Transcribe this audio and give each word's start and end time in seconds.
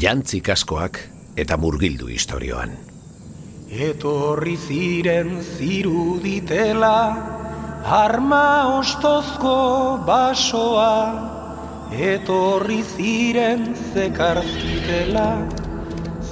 jantzik 0.00 0.48
askoak 0.50 0.98
eta 1.36 1.56
murgildu 1.60 2.08
historioan. 2.10 2.72
Etorri 3.70 4.56
ziren 4.56 5.40
ziruditela, 5.42 6.98
arma 7.84 8.78
ostozko 8.78 9.56
basoa, 10.06 10.94
etorri 11.94 12.82
ziren 12.94 13.74
zekarzitela, 13.92 15.28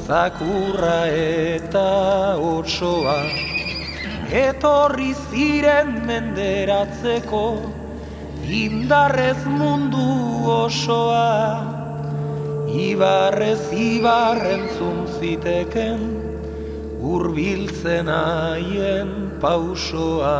zakurra 0.07 1.01
eta 1.11 2.37
otsoa. 2.39 3.19
Etorri 4.33 5.13
ziren 5.29 6.01
menderatzeko, 6.09 7.45
indarrez 8.49 9.39
mundu 9.47 10.09
osoa, 10.57 11.72
ibarrez 12.73 13.73
ibarren 13.77 14.65
zuntziteken, 14.79 16.01
urbiltzen 17.03 18.09
haien 18.09 19.11
pausoa. 19.43 20.39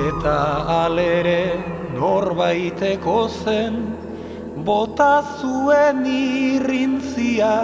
Eta 0.00 0.38
alere 0.86 1.44
norbaiteko 1.98 3.18
zen, 3.44 3.78
bota 4.64 5.12
zuen 5.40 6.04
irrintzia, 6.06 7.54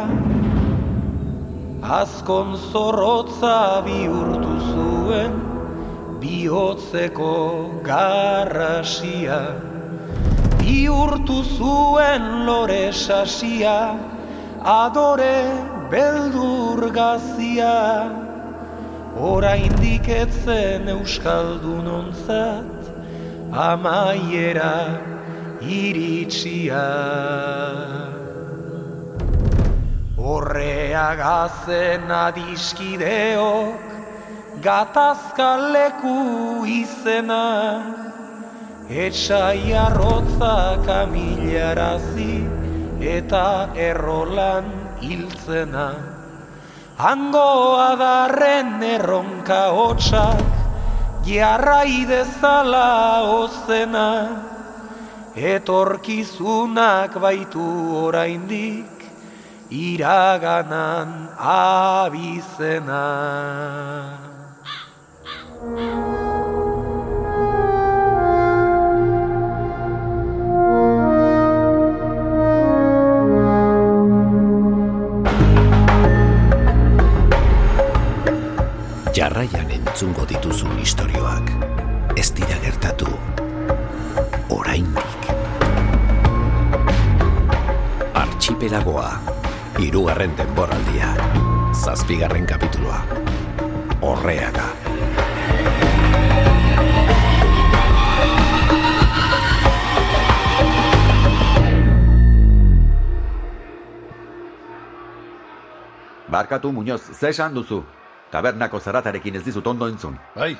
azkon 2.00 2.56
zorrotza 2.72 3.58
bihurtu 3.86 4.54
zuen, 4.72 5.45
bihotzeko 6.20 7.32
garrasia 7.82 9.40
bihurtu 10.66 11.42
zuen 11.56 12.24
lore 12.46 12.90
sasia, 12.90 13.94
adore 14.62 15.38
beldur 15.90 16.90
gazia, 16.90 18.10
ora 19.14 19.54
indiketzen 19.68 20.88
euskaldun 20.94 21.86
onzat, 21.98 22.90
amaiera 23.68 24.74
iritsia. 25.62 26.86
Horrea 30.18 31.08
gazen 31.22 32.10
adiskideok, 32.10 33.95
gatazkaleku 34.66 36.18
izena, 36.66 37.46
Etxai 38.86 39.74
arrotza 39.74 40.78
kamilarazi 40.86 42.36
eta 43.14 43.70
errolan 43.74 44.66
hiltzena. 45.02 45.88
Hango 46.98 47.50
adarren 47.82 48.78
erronka 48.94 49.62
hotxak, 49.78 50.52
jarrai 51.26 52.06
dezala 52.10 53.26
ozena. 53.40 54.10
Etorkizunak 55.34 57.18
baitu 57.26 57.66
oraindik, 58.06 59.10
iraganan 59.70 61.10
abizena. 61.58 63.04
Jarraian 79.16 79.70
entzungo 79.72 80.26
dituzu 80.28 80.68
istorioak. 80.84 81.48
Ez 82.20 82.26
dira 82.36 82.58
gertatu. 82.60 83.08
Oraindik. 84.52 85.30
Archipelagoa. 88.12 89.14
Hirugarren 89.80 90.36
denboraldia. 90.36 91.14
Zazpigarren 91.72 92.44
kapituloa. 92.44 93.00
Horreaga. 94.04 94.68
Barkatu 106.28 106.68
Muñoz, 106.68 107.00
zesan 107.16 107.54
duzu? 107.54 107.80
Tabernako 108.36 108.80
zaratarekin 108.84 109.38
ez 109.38 109.44
dizut 109.46 109.66
ondo 109.66 109.86
entzun. 109.88 110.16
Bai, 110.34 110.50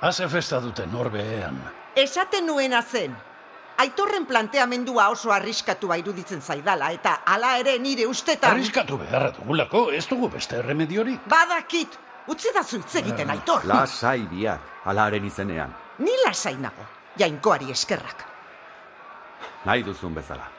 haze 0.00 0.28
festa 0.30 0.60
duten 0.62 0.92
norbeean. 0.94 1.58
Esaten 1.98 2.46
nuena 2.46 2.82
zen. 2.82 3.16
Aitorren 3.82 4.28
planteamendua 4.30 5.08
oso 5.10 5.32
arriskatua 5.34 5.98
iruditzen 5.98 6.40
zaidala, 6.40 6.92
eta 6.94 7.16
hala 7.26 7.56
ere 7.58 7.74
nire 7.82 8.06
ustetan... 8.06 8.54
Arriskatu 8.54 9.00
beharra 9.02 9.32
dugulako, 9.40 9.82
ez 9.92 10.06
dugu 10.06 10.30
beste 10.32 10.60
erremediori. 10.62 11.18
Badakit, 11.28 11.98
utzi 12.30 12.54
da 12.54 12.62
zuitz 12.62 12.94
egiten 13.02 13.34
aitor. 13.34 13.66
Lasai 13.68 14.22
biak, 14.30 14.72
alaren 14.86 15.26
izenean. 15.26 15.74
Ni 15.98 16.14
lasainago, 16.24 16.86
jainkoari 17.18 17.74
eskerrak. 17.74 18.22
Nahi 19.66 19.82
duzun 19.82 20.14
bezala. 20.14 20.55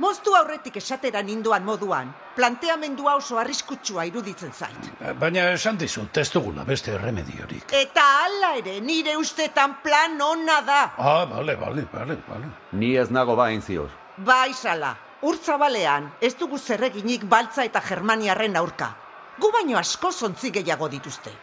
Moztu 0.00 0.32
aurretik 0.32 0.78
esatera 0.80 1.20
ninduan 1.20 1.64
moduan, 1.66 2.08
planteamendua 2.36 3.18
oso 3.18 3.36
arriskutsua 3.40 4.06
iruditzen 4.08 4.52
zait. 4.56 4.86
Baina 5.20 5.42
esan 5.52 5.76
dizut, 5.82 6.16
ez 6.22 6.30
dugula 6.32 6.64
beste 6.64 6.94
erremediorik. 6.96 7.74
Eta 7.76 8.04
hala 8.22 8.54
ere, 8.62 8.78
nire 8.80 9.18
ustetan 9.20 9.76
plan 9.84 10.16
onna 10.24 10.56
da. 10.64 10.80
Ah, 10.96 11.26
bale, 11.28 11.58
bale, 11.60 11.84
bale, 11.92 12.16
bale. 12.30 12.48
Ni 12.72 12.94
ez 12.96 13.10
nago 13.10 13.36
bain 13.36 13.60
ziur. 13.60 13.92
Bai, 14.24 14.54
sala, 14.54 14.94
urtzabalean, 15.20 16.08
ez 16.20 16.32
dugu 16.40 16.58
zerreginik 16.58 17.28
baltza 17.28 17.68
eta 17.68 17.84
germaniarren 17.84 18.56
aurka. 18.56 18.94
Gu 19.36 19.52
baino 19.52 19.76
asko 19.78 20.12
zontzi 20.12 20.50
gehiago 20.50 20.88
dituzte. 20.88 21.34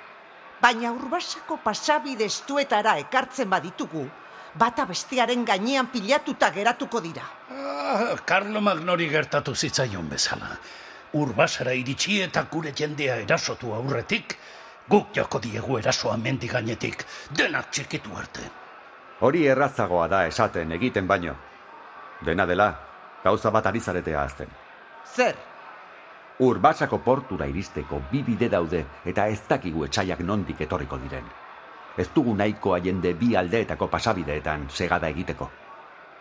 Baina 0.61 0.95
urbasako 0.97 1.59
pasabide 1.63 2.25
estuetara 2.25 2.97
ekartzen 3.05 3.53
baditugu, 3.53 4.07
bata 4.59 4.85
bestearen 4.85 5.45
gainean 5.45 5.87
pilatuta 5.87 6.49
geratuko 6.51 7.01
dira. 7.01 7.23
Ah, 7.51 8.15
Carlo 8.25 8.61
Magnori 8.61 9.09
gertatu 9.09 9.55
zitzaion 9.55 10.09
bezala. 10.09 10.49
Urbasara 11.13 11.73
iritsi 11.73 12.21
eta 12.21 12.43
gure 12.51 12.73
jendea 12.75 13.15
erasotu 13.23 13.73
aurretik, 13.73 14.37
guk 14.89 15.13
joko 15.15 15.39
diegu 15.39 15.77
erasoa 15.79 16.17
mendi 16.17 16.47
gainetik, 16.47 17.05
denak 17.31 17.71
txikitu 17.71 18.15
arte. 18.17 18.49
Hori 19.21 19.45
errazagoa 19.47 20.07
da 20.07 20.25
esaten 20.27 20.71
egiten 20.71 21.07
baino. 21.07 21.35
Dena 22.25 22.45
dela, 22.45 22.71
gauza 23.23 23.51
bat 23.51 23.65
ari 23.67 23.79
zaretea 23.79 24.21
azten. 24.21 24.49
Zer, 25.15 25.35
Urbasako 26.39 26.99
portura 27.01 27.47
iristeko 27.49 27.97
bi 28.11 28.21
bide 28.21 28.49
daude 28.53 28.83
eta 29.09 29.25
ez 29.27 29.39
dakigu 29.49 29.87
etxaiak 29.87 30.19
nondik 30.21 30.59
etorriko 30.61 30.99
diren. 31.01 31.25
Ez 31.97 32.09
dugu 32.15 32.35
nahikoa 32.35 32.77
jende 32.79 33.13
bi 33.13 33.35
aldeetako 33.35 33.87
pasabideetan 33.87 34.69
segada 34.69 35.07
egiteko. 35.07 35.49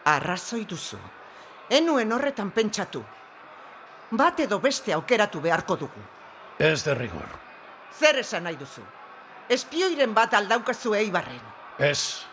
arrazoi 0.06 0.64
duzu. 0.70 0.98
Enuen 1.70 2.12
horretan 2.12 2.50
pentsatu. 2.50 3.03
Bat 4.10 4.41
edo 4.41 4.59
beste 4.62 4.92
aukeratu 4.94 5.41
beharko 5.41 5.76
dugu. 5.76 6.03
Ez 6.59 6.84
derrigor. 6.84 7.26
Zer 7.98 8.19
esan 8.19 8.45
nahi 8.45 8.56
duzu? 8.56 8.84
Espioiren 9.48 10.15
bat 10.15 10.34
aldaukazu 10.34 10.95
eibarren. 10.95 11.41
Ez, 11.78 12.24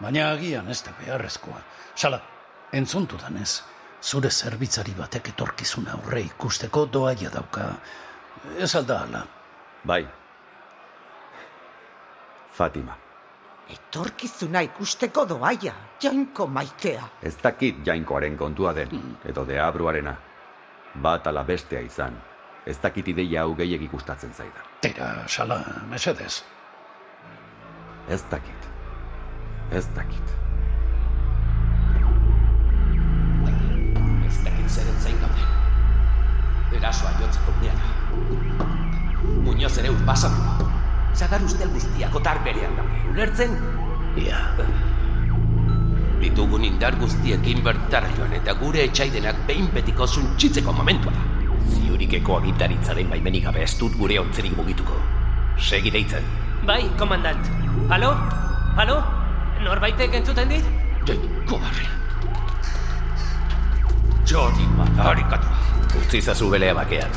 baina 0.00 0.30
agian 0.30 0.68
ez 0.68 0.82
da 0.82 0.92
beharrezkoa. 1.04 1.60
Sala, 1.94 2.20
entzuntu 2.72 3.18
danez, 3.20 3.62
zure 4.02 4.30
zerbitzari 4.30 4.94
batek 4.98 5.28
etorkizuna 5.34 5.92
aurre 5.98 6.20
ikusteko 6.20 6.86
doaia 6.86 7.30
dauka. 7.30 7.68
Ez 8.58 8.74
alda 8.74 9.02
ala. 9.02 9.26
Bai. 9.84 10.06
Fatima. 12.58 12.96
Etorkizuna 13.70 14.60
ikusteko 14.66 15.22
doaia, 15.28 15.72
jainko 16.02 16.46
maitea. 16.46 17.04
Ez 17.22 17.36
dakit 17.42 17.86
jainkoaren 17.86 18.36
kontua 18.36 18.72
den, 18.74 18.90
edo 19.24 19.44
deabruarena. 19.46 20.14
Bat 21.02 21.26
ala 21.30 21.44
bestea 21.44 21.80
izan. 21.86 22.16
Ez 22.66 22.78
dakit 22.82 23.08
ideia 23.12 23.44
hau 23.44 23.54
gehiek 23.56 23.84
ikustatzen 23.86 24.32
zaida. 24.34 24.64
Tira, 24.80 25.10
sala, 25.28 25.60
mesedez. 25.90 26.42
Ez 28.08 28.24
dakit. 28.30 28.66
Ez 29.70 29.86
dakit. 29.94 30.34
Ez 34.26 34.42
dakit 34.44 34.70
zeren 34.78 35.00
zain 35.04 35.20
gauden. 35.20 36.74
Erasoa 36.80 37.14
jotzeko 37.20 37.54
uneara. 37.60 37.94
Muñoz 39.46 39.76
ere 39.78 39.94
urbasatu. 39.94 40.77
Zagar 41.18 41.42
ustel 41.42 41.66
guztiak 41.74 42.14
otar 42.14 42.38
berean 42.44 42.76
daude. 42.78 42.98
Ulertzen? 43.10 43.56
Ia. 44.22 44.38
Ditugun 46.20 46.62
indar 46.68 46.94
guztiekin 47.00 47.62
bertara 47.66 48.06
joan 48.14 48.36
eta 48.38 48.54
gure 48.60 48.84
etxaidenak 48.86 49.40
behin 49.48 49.66
betiko 49.74 50.06
zuntxitzeko 50.06 50.74
momentua 50.78 51.10
da. 51.16 51.24
Ziurikeko 51.74 52.38
agintaritzaren 52.38 53.10
baimenik 53.10 53.48
gabe 53.48 53.64
ez 53.66 53.74
dut 53.80 53.98
gure 53.98 54.20
ontzerik 54.22 54.54
mugituko. 54.58 54.94
Segi 55.58 55.90
deitzen. 55.90 56.22
Bai, 56.66 56.84
komandant. 56.98 57.50
Halo? 57.90 58.14
Halo? 58.78 59.00
Norbaitek 59.64 60.14
entzuten 60.20 60.54
dit? 60.54 60.74
Joi, 61.08 61.18
kobarre. 61.50 61.88
Jodi 64.22 64.70
madarikatua. 64.78 65.58
Utzi 65.98 66.22
zazu 66.22 66.50
belea 66.52 66.78
bakean. 66.78 67.10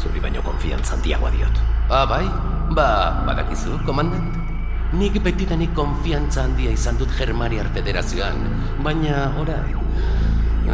Zuri 0.00 0.22
baino 0.22 0.40
konfiantza 0.46 0.96
handiagoa 0.96 1.34
diot. 1.36 1.60
Ah, 1.90 2.06
bai? 2.08 2.24
Ba, 2.68 3.24
badakizu, 3.24 3.78
komandant? 3.86 4.36
Nik 4.92 5.16
betidanik 5.24 5.72
konfiantza 5.76 6.42
handia 6.44 6.72
izan 6.76 6.98
dut 7.00 7.12
Germaniar 7.16 7.68
Federazioan, 7.72 8.44
baina 8.84 9.28
orai, 9.40 9.72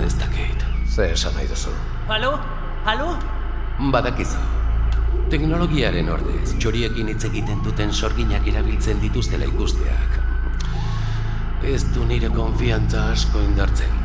ez 0.02 0.14
dakit. 0.18 0.64
Ze 0.90 1.12
esan 1.12 1.34
nahi 1.38 1.46
duzu. 1.46 1.70
Halo? 2.08 2.32
Halo? 2.84 3.14
Badakizu. 3.94 4.42
Teknologiaren 5.30 6.10
ordez, 6.10 6.56
txoriekin 6.58 7.10
hitz 7.12 7.24
egiten 7.30 7.62
duten 7.66 7.92
sorginak 7.92 8.46
erabiltzen 8.50 9.02
dituztela 9.02 9.46
ikusteak. 9.50 10.18
Ez 11.74 11.82
du 11.94 12.04
nire 12.10 12.30
konfiantza 12.34 13.10
asko 13.12 13.42
indartzen. 13.42 14.00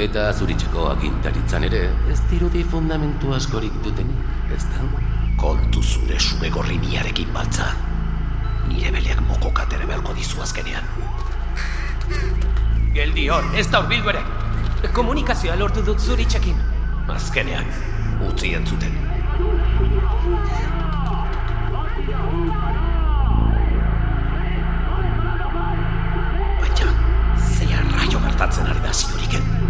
Eta 0.00 0.30
zuritzeko 0.32 0.88
agintaritzan 0.96 1.68
ere, 1.68 1.84
ez 2.10 2.18
dirudi 2.32 2.64
fundamentu 2.64 3.36
askorik 3.36 3.76
dutenik, 3.84 4.24
ez 4.56 4.64
da? 4.72 5.13
Kontu 5.44 5.82
zure 5.84 6.16
sume 6.18 6.48
gorri 6.48 6.78
niarekin 6.80 7.28
baltza. 7.34 7.66
Nire 8.68 8.88
beleak 8.94 9.18
moko 9.28 9.50
katere 9.52 9.84
beharko 9.84 10.14
dizu 10.16 10.40
azkenean. 10.40 10.86
Geldi 12.94 13.26
hor, 13.28 13.44
ez 13.60 13.66
da 13.74 13.82
urbildu 13.84 14.08
ere. 14.14 14.22
Komunikazioa 14.96 15.58
lortu 15.60 15.84
dut 15.84 16.00
zuritxekin. 16.00 16.56
Azkenean, 17.12 17.68
utzi 18.30 18.54
entzuten. 18.56 18.96
Baina, 26.62 26.88
zeia 27.50 27.84
raio 27.92 28.24
gertatzen 28.30 28.72
ari 28.72 28.86
da 28.88 28.96
ziuriken. 28.96 29.63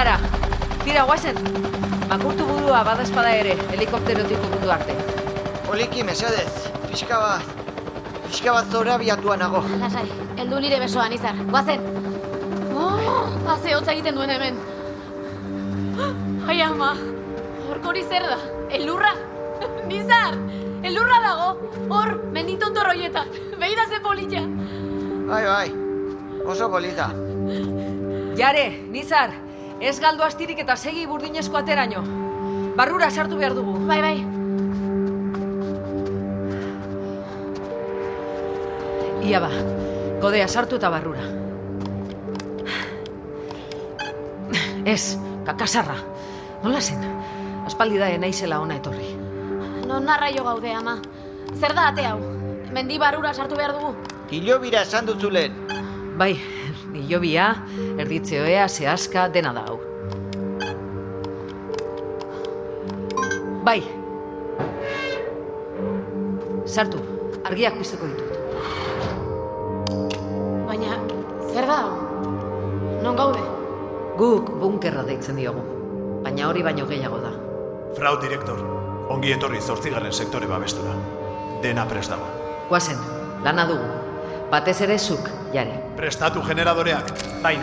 Gara. 0.00 0.16
Tira, 0.80 1.02
guazen. 1.04 1.36
Makurtu 2.08 2.46
burua 2.48 2.78
badazpada 2.88 3.34
ere, 3.36 3.52
helikopterotik 3.68 4.38
mundu 4.48 4.70
arte. 4.72 4.94
Poliki, 5.66 6.00
mesedez. 6.08 6.70
Pixka 6.86 7.18
bat. 7.20 7.50
Pixka 8.22 8.54
bat 8.56 8.70
zora 8.72 8.94
biatua 9.02 9.36
nago. 9.36 9.60
Lasai, 9.82 10.06
heldu 10.38 10.60
nire 10.64 10.78
besoan, 10.80 11.12
izar. 11.12 11.42
Guazen. 11.50 11.84
Oh, 12.72 13.26
haze 13.50 13.74
hotza 13.76 13.92
egiten 13.92 14.16
duen 14.16 14.32
hemen. 14.32 14.56
Ai 16.48 16.56
ama, 16.64 16.94
horkori 17.68 18.06
zer 18.08 18.24
da? 18.30 18.40
Elurra? 18.80 19.12
Nizar, 19.92 20.40
elurra 20.92 21.20
dago. 21.26 21.50
Hor, 21.92 22.14
menditontor 22.38 22.88
horietan. 22.94 23.28
Beida 23.66 23.84
ze 23.92 24.00
polilla. 24.08 24.46
Bai, 25.28 25.44
bai. 25.52 25.68
Oso 26.48 26.72
polita. 26.72 27.12
Jare, 28.40 28.66
Nizar, 28.96 29.36
ez 29.80 29.98
galdu 30.00 30.22
astirik 30.22 30.60
eta 30.60 30.76
segi 30.76 31.06
burdinezko 31.08 31.56
ateraino. 31.56 32.02
Barrura 32.76 33.10
sartu 33.10 33.36
behar 33.40 33.54
dugu. 33.56 33.78
Bai, 33.88 34.00
bai. 34.04 34.16
Ia 39.30 39.40
ba, 39.40 39.50
kodea 40.20 40.48
sartu 40.48 40.76
eta 40.80 40.90
barrura. 40.92 41.24
Ez, 44.84 45.16
kakasarra. 45.46 45.96
Nola 46.62 46.80
zen? 46.80 47.02
Aspaldi 47.68 47.98
da 48.00 48.08
naizela 48.18 48.60
ona 48.60 48.76
etorri. 48.80 49.14
Non 49.86 50.04
narraio 50.04 50.44
gaude, 50.44 50.72
ama. 50.72 50.98
Zer 51.58 51.74
da 51.74 51.88
ate 51.88 52.06
hau? 52.06 52.18
Mendi 52.72 52.98
barrura 52.98 53.34
sartu 53.34 53.56
behar 53.56 53.74
dugu. 53.76 53.94
Hilobira 54.30 54.82
esan 54.82 55.06
duzu 55.06 55.30
lehen. 55.30 55.56
Bai, 56.16 56.34
nilobia, 56.92 57.54
erditzeoea, 58.00 58.68
zehaska, 58.68 59.28
dena 59.32 59.52
da 59.56 59.64
hau. 59.68 59.78
Bai. 63.64 63.80
Sartu, 66.66 67.00
argiak 67.44 67.76
piztuko 67.78 68.08
ditut. 68.10 68.30
Baina, 70.68 70.96
zer 71.52 71.66
da? 71.68 71.80
Non 73.04 73.16
gaude? 73.18 73.42
Guk 74.20 74.50
bunkerra 74.60 75.04
deitzen 75.08 75.38
diogu. 75.40 75.62
Baina 76.24 76.48
hori 76.48 76.62
baino 76.64 76.86
gehiago 76.88 77.20
da. 77.22 77.32
Frau 77.96 78.14
direktor, 78.22 78.60
ongi 79.10 79.32
etorri 79.34 79.60
zortzigarren 79.60 80.12
sektore 80.12 80.46
babestura. 80.50 80.94
Dena 81.64 81.86
prest 81.88 82.12
dago. 82.12 82.28
Guazen, 82.68 83.00
lana 83.44 83.66
dugu. 83.68 83.88
Batez 84.50 84.80
ere 84.82 84.98
zuk, 84.98 85.28
jare. 85.54 85.78
Prestatu 85.96 86.42
generadoreak. 86.46 87.12
Bai, 87.42 87.56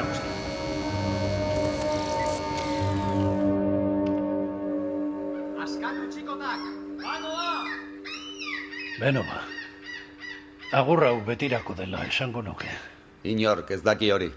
Beno 9.00 9.22
ba. 9.24 9.42
Agur 10.74 11.04
hau 11.06 11.22
betirako 11.26 11.76
dela 11.78 12.04
esango 12.06 12.42
nuke. 12.42 12.70
Inork 13.24 13.72
ez 13.72 13.82
daki 13.84 14.12
hori. 14.12 14.32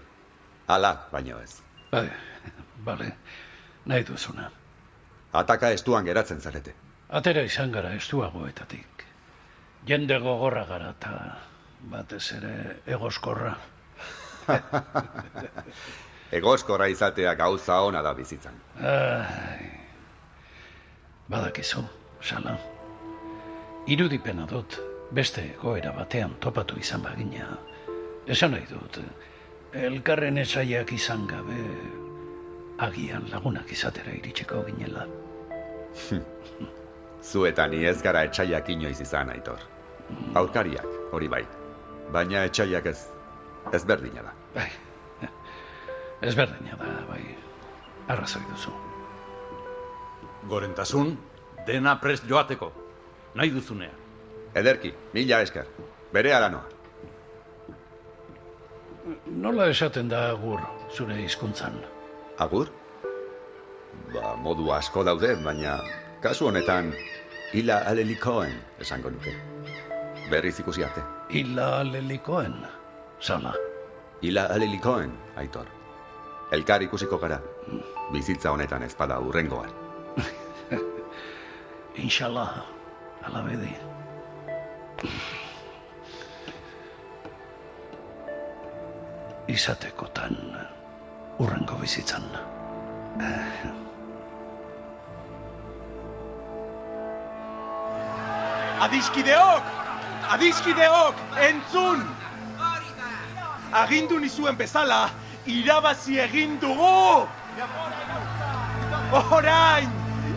Ala, 0.67 0.93
baino 1.11 1.39
ez. 1.41 1.57
Bai, 1.91 2.07
bale, 2.85 3.09
nahi 3.85 4.05
duzuna. 4.07 4.49
Ataka 5.33 5.71
estuan 5.75 6.05
geratzen 6.05 6.39
zarete. 6.41 6.75
Atera 7.09 7.41
izan 7.43 7.71
gara 7.71 7.93
estuagoetatik. 7.97 9.05
Jende 9.87 10.19
gogorra 10.23 10.65
gara 10.69 10.91
eta 10.93 11.13
batez 11.91 12.23
ere 12.37 12.53
egoskorra. 12.85 13.55
Egoskorra 16.31 16.87
izatea 16.87 17.33
gauza 17.35 17.81
ona 17.83 18.01
da 18.01 18.13
bizitzan. 18.15 18.55
Ai, 18.79 19.71
badakizu, 21.27 21.83
sala. 22.23 22.55
Irudipena 23.87 24.45
dut, 24.45 24.77
beste 25.11 25.55
goera 25.61 25.91
batean 25.95 26.35
topatu 26.39 26.77
izan 26.79 27.01
bagina. 27.01 27.47
Esan 28.27 28.53
nahi 28.53 28.67
dut, 28.69 28.99
elkarren 29.73 30.37
esaiak 30.37 30.93
izan 30.93 31.25
gabe, 31.27 31.63
agian 32.85 33.25
lagunak 33.31 33.71
izatera 33.71 34.13
iritsiko 34.13 34.61
ginela. 34.67 35.07
Zu 37.31 37.45
eta 37.49 37.67
ni 37.67 37.83
ez 37.85 38.01
gara 38.01 38.23
etxaiak 38.27 38.69
inoiz 38.69 38.99
izan, 39.01 39.29
aitor. 39.33 39.59
Aurkariak, 40.35 40.87
hori 41.11 41.27
bai. 41.27 41.43
Baina 42.13 42.45
etxaiak 42.49 42.85
ez, 42.85 42.99
ez 43.73 43.83
berdina 43.85 44.23
da. 44.27 44.33
Bai, 44.55 44.69
ezberdina 46.21 46.77
da, 46.77 46.91
bai, 47.09 47.21
arrazoi 48.13 48.43
duzu. 48.51 48.73
Gorentasun, 50.49 51.15
dena 51.65 51.95
prest 52.01 52.27
joateko. 52.29 52.71
Nahi 53.35 53.51
duzunean. 53.55 53.95
Ederki, 54.55 54.93
mila 55.13 55.41
esker. 55.41 55.65
Bere 56.13 56.33
aranoa. 56.35 56.63
Nola 59.25 59.67
esaten 59.71 60.09
da 60.11 60.29
agur 60.31 60.59
zure 60.91 61.15
hizkuntzan? 61.23 61.77
Agur? 62.39 62.67
Ba, 64.13 64.35
modu 64.35 64.71
asko 64.75 65.03
daude, 65.07 65.35
baina 65.45 65.79
kasu 66.21 66.49
honetan 66.49 66.91
hila 67.53 67.79
alelikoen 67.87 68.53
esango 68.79 69.09
nuke. 69.09 69.33
Berriz 70.29 70.59
ikusi 70.59 70.83
arte. 70.83 71.01
Ila 71.29 71.83
lelikoen, 71.83 72.53
sala. 73.19 73.53
Hila 74.21 74.45
alelikoen, 74.55 75.15
aitor. 75.35 75.65
Elkar 76.51 76.83
ikusiko 76.83 77.17
gara. 77.17 77.39
Bizitza 78.11 78.51
honetan 78.51 78.83
ezpada 78.83 79.19
urrengoan. 79.19 79.71
Inshallah, 82.05 82.65
ala 83.25 83.41
bedi. 83.45 83.71
Izatekotan, 89.51 90.37
urrengo 91.39 91.75
bizitzan. 91.81 92.23
Eh, 93.19 93.71
Adiskideok! 98.81 99.63
Adiskideok! 100.33 101.15
Entzun! 101.49 102.01
Agindu 103.71 104.17
nizuen 104.19 104.57
bezala, 104.57 105.09
irabazi 105.45 106.17
egin 106.23 106.57
dugu! 106.61 107.27
Orain! 109.37 109.89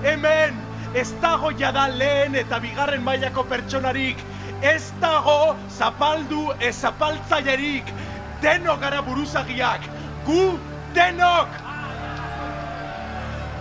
Hemen! 0.02 0.63
Ez 0.94 1.10
dago 1.22 1.50
jada 1.58 1.88
lehen 1.90 2.36
eta 2.38 2.60
bigarren 2.62 3.02
mailako 3.02 3.42
pertsonarik. 3.50 4.20
Ez 4.62 4.92
dago 5.02 5.56
zapaldu 5.68 6.52
ez 6.60 6.74
zapaltzailerik. 6.76 7.90
Denok 8.42 8.80
gara 8.80 9.00
buruzagiak. 9.02 9.88
Gu 10.26 10.44
denok! 10.94 11.58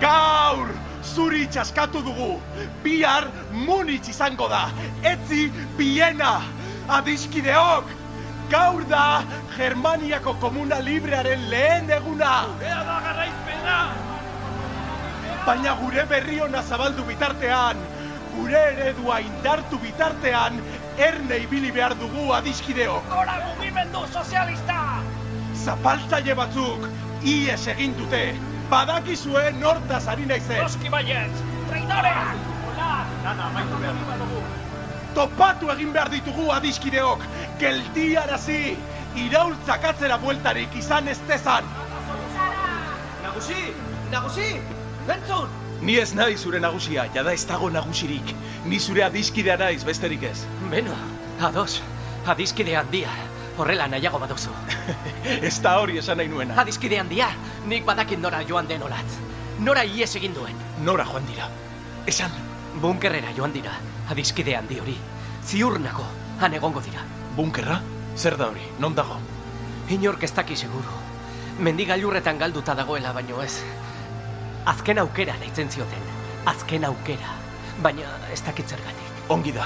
Gaur, 0.04 0.70
zuri 1.16 1.48
txaskatu 1.50 2.04
dugu. 2.06 2.38
Bihar 2.86 3.28
Munich 3.66 4.14
izango 4.14 4.48
da. 4.54 4.68
Etzi 5.02 5.50
Biena. 5.78 6.38
Adiskideok! 7.00 7.90
Gaur 8.54 8.86
da 8.86 9.24
Germaniako 9.58 10.38
komuna 10.40 10.84
librearen 10.86 11.50
lehen 11.50 11.90
eguna. 11.98 12.34
Gurea 12.60 12.82
da 12.90 13.00
garaipena! 13.08 14.13
Baina 15.46 15.74
gure 15.76 16.04
berri 16.08 16.38
ona 16.40 16.62
zabaldu 16.64 17.04
bitartean, 17.04 17.80
gure 18.36 18.60
eredua 18.70 19.18
indartu 19.20 19.80
bitartean, 19.84 20.60
erne 21.08 21.40
ibili 21.44 21.72
behar 21.76 21.96
dugu 22.00 22.30
adiskideok. 22.38 23.10
Gora 23.12 23.34
mugimendu 23.48 24.06
sozialista! 24.14 24.78
Zapaltzaile 25.66 26.36
batzuk, 26.40 26.88
ies 27.34 27.60
egin 27.74 27.96
dute. 27.98 28.22
Badakizue 28.72 29.44
nortaz 29.58 30.06
ari 30.14 30.30
naizen. 30.30 30.62
Noski 30.64 30.92
baiet! 30.94 31.42
Traidores! 31.72 32.38
Hola! 32.70 32.92
Nana, 33.26 33.50
maitu 33.58 33.82
behar 33.82 34.22
dugu. 34.22 34.44
Topatu 35.18 35.74
egin 35.76 35.92
behar 35.98 36.12
ditugu 36.14 36.46
adiskideok, 36.56 37.26
geldiarazi, 37.60 38.62
iraultzak 39.26 39.90
atzera 39.92 40.22
bueltarik 40.24 40.80
izan 40.80 41.12
ez 41.12 41.20
dezan. 41.28 41.68
Nagusi! 43.28 43.68
Nagusi! 44.16 44.50
Entzun! 45.08 45.50
Ni 45.82 45.98
ez 46.00 46.14
nahi 46.16 46.38
zure 46.38 46.60
nagusia, 46.64 47.10
jada 47.14 47.34
ez 47.34 47.44
dago 47.48 47.70
nagusirik. 47.70 48.34
Ni 48.66 48.80
zure 48.80 49.04
adiskidea 49.04 49.58
naiz 49.58 49.84
besterik 49.84 50.24
ez. 50.24 50.46
Beno, 50.72 50.96
ados, 51.42 51.82
adiskide 52.26 52.78
handia. 52.78 53.12
Horrela 53.58 53.88
nahiago 53.88 54.20
baduzu. 54.20 54.50
ez 55.50 55.60
da 55.62 55.76
hori 55.82 56.00
esan 56.00 56.18
nahi 56.18 56.32
nuena. 56.32 56.56
Adiskide 56.62 57.00
handia, 57.00 57.28
nik 57.68 57.86
badakin 57.86 58.22
nora 58.22 58.42
joan 58.48 58.68
den 58.68 58.88
olatz. 58.88 59.20
Nora 59.60 59.84
ies 59.84 60.16
egin 60.16 60.34
duen. 60.34 60.56
Nora 60.84 61.06
joan 61.06 61.28
dira. 61.28 61.52
Esan. 62.08 62.32
Bunkerrera 62.82 63.32
joan 63.38 63.54
dira, 63.54 63.76
adiskide 64.10 64.56
handi 64.58 64.80
hori. 64.82 64.96
Ziur 65.46 65.80
nago, 65.80 66.06
han 66.40 66.54
egongo 66.58 66.82
dira. 66.82 67.04
Bunkerra? 67.38 67.80
Zer 68.18 68.38
da 68.38 68.48
hori, 68.50 68.66
non 68.80 68.96
dago? 68.96 69.20
Inork 69.94 70.24
ez 70.24 70.32
daki 70.34 70.56
seguru. 70.58 70.98
Mendigailurretan 71.60 72.40
galduta 72.40 72.74
dagoela 72.74 73.14
baino 73.14 73.42
ez. 73.44 73.62
Azken 74.66 75.00
aukera 75.00 75.34
deitzen 75.42 75.70
zioten. 75.70 76.04
Azken 76.48 76.86
aukera. 76.88 77.34
Baina 77.84 78.08
ez 78.32 78.40
dakit 78.46 78.70
zergatik. 78.70 79.10
Ongi 79.34 79.52
da. 79.52 79.66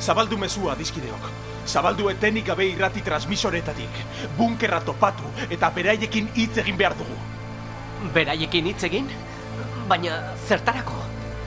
Zabaldu 0.00 0.38
mezua 0.40 0.72
adiskideok. 0.72 1.28
Zabaldu 1.66 2.08
etenik 2.10 2.46
gabe 2.46 2.66
irrati 2.70 3.02
transmisoretatik. 3.04 4.00
Bunkerra 4.38 4.80
topatu 4.80 5.28
eta 5.50 5.70
beraiekin 5.76 6.30
hitz 6.34 6.56
egin 6.64 6.80
behar 6.80 6.96
dugu. 6.96 7.18
Beraiekin 8.14 8.72
hitz 8.72 8.82
egin? 8.88 9.12
Baina 9.88 10.18
zertarako? 10.48 10.96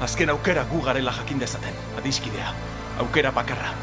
Azken 0.06 0.30
aukera 0.30 0.64
gu 0.70 0.82
garela 0.86 1.12
jakin 1.18 1.40
dezaten, 1.42 1.84
adiskidea. 1.98 2.54
Aukera 3.00 3.32
bakarra. 3.32 3.74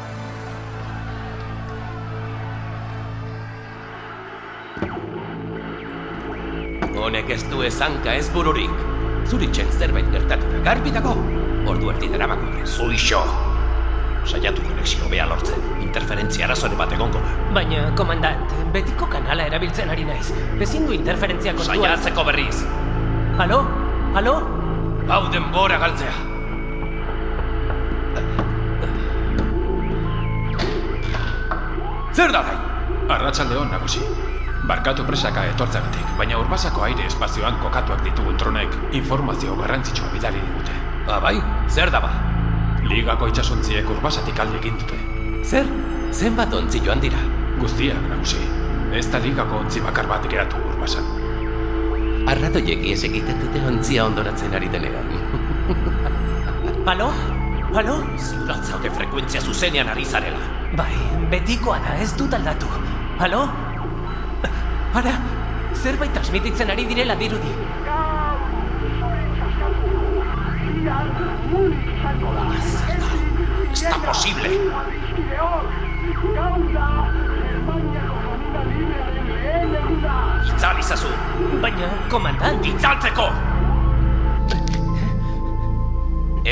Honek 6.93 7.29
ez 7.33 7.43
du 7.49 7.63
ezanka 7.65 8.13
ez 8.13 8.27
bururik. 8.33 8.73
Zuritzen 9.25 9.71
zerbait 9.79 10.09
gertatu 10.13 10.49
da 10.51 10.59
garbi 10.67 10.91
dago. 10.93 11.15
Ordu 11.69 11.89
erdi 11.93 12.09
daramago. 12.11 12.49
Zuixo! 12.65 13.21
Saiatu 14.29 14.61
konexio 14.63 15.09
bea 15.11 15.25
lortzen. 15.27 15.63
Interferentzia 15.83 16.45
arazoren 16.47 16.77
bat 16.79 16.93
egongo 16.95 17.19
da. 17.23 17.31
Baina, 17.55 17.85
komandant, 17.99 18.53
betiko 18.75 19.07
kanala 19.11 19.47
erabiltzen 19.49 19.89
ari 19.91 20.05
naiz. 20.07 20.29
Ezin 20.61 20.85
du 20.87 20.95
interferentzia 20.95 21.55
kontua... 21.57 21.75
Saiatzeko 21.75 22.25
berriz. 22.29 22.61
Halo? 23.39 23.63
Halo? 24.15 24.35
Hau 25.09 25.23
denbora 25.33 25.79
galtzea. 25.81 26.13
Zer 32.13 32.31
da 32.31 32.45
gai? 32.45 32.55
Arratsalde 33.17 33.57
hon, 33.57 33.73
nagusi. 33.73 34.05
Barkatu 34.63 35.03
presaka 35.03 35.41
etortzagatik, 35.51 36.11
baina 36.15 36.37
urbasako 36.39 36.85
aire 36.85 37.03
espazioan 37.09 37.57
kokatuak 37.59 37.99
ditugun 38.05 38.37
dronek 38.39 38.77
informazio 38.95 39.57
garrantzitsua 39.59 40.07
bidali 40.13 40.39
digute. 40.39 40.75
Ba 41.03 41.17
bai, 41.19 41.33
zer 41.67 41.91
da 41.91 41.99
ba? 41.99 42.11
Ligako 42.87 43.27
itxasontziek 43.27 43.89
urbasatik 43.91 44.39
alde 44.39 44.61
egin 44.61 44.77
dute. 44.79 44.99
Zer? 45.43 45.67
Zenbat 46.15 46.55
ontzi 46.55 46.79
joan 46.85 47.03
dira? 47.03 47.19
Guztiak, 47.59 47.99
nagusi. 48.07 48.39
Ez 48.95 49.03
da 49.11 49.19
ligako 49.19 49.59
ontzi 49.65 49.83
bakar 49.83 50.07
bat 50.07 50.23
geratu 50.31 50.63
urbasan. 50.71 51.11
Arratoiek 52.31 52.87
ies 52.87 53.01
egiten 53.03 53.43
dute 53.43 53.65
ontzia 53.67 54.07
ondoratzen 54.07 54.55
ari 54.55 54.71
denean. 54.71 55.11
Halo? 56.87 57.11
Halo? 57.75 57.99
Ziuratzaude 58.15 58.95
frekuentzia 58.95 59.43
zuzenean 59.43 59.91
ari 59.91 60.07
zarela. 60.07 60.39
Bai, 60.79 60.93
betikoa 61.35 61.83
da, 61.83 61.99
ez 61.99 62.13
dut 62.15 62.39
aldatu. 62.39 62.71
Halo? 63.19 63.43
Ara, 64.93 65.13
zerbait 65.73 66.11
transmititzen 66.13 66.69
ari 66.69 66.83
direla 66.85 67.15
dirudi. 67.17 67.49
Ez 73.71 73.81
da 73.87 73.97
posible. 74.05 74.51
Itzal 80.51 80.83
izazu. 80.83 81.09
Baina, 81.63 81.89
komandant. 82.13 82.61
Itzaltzeko! 82.73 83.25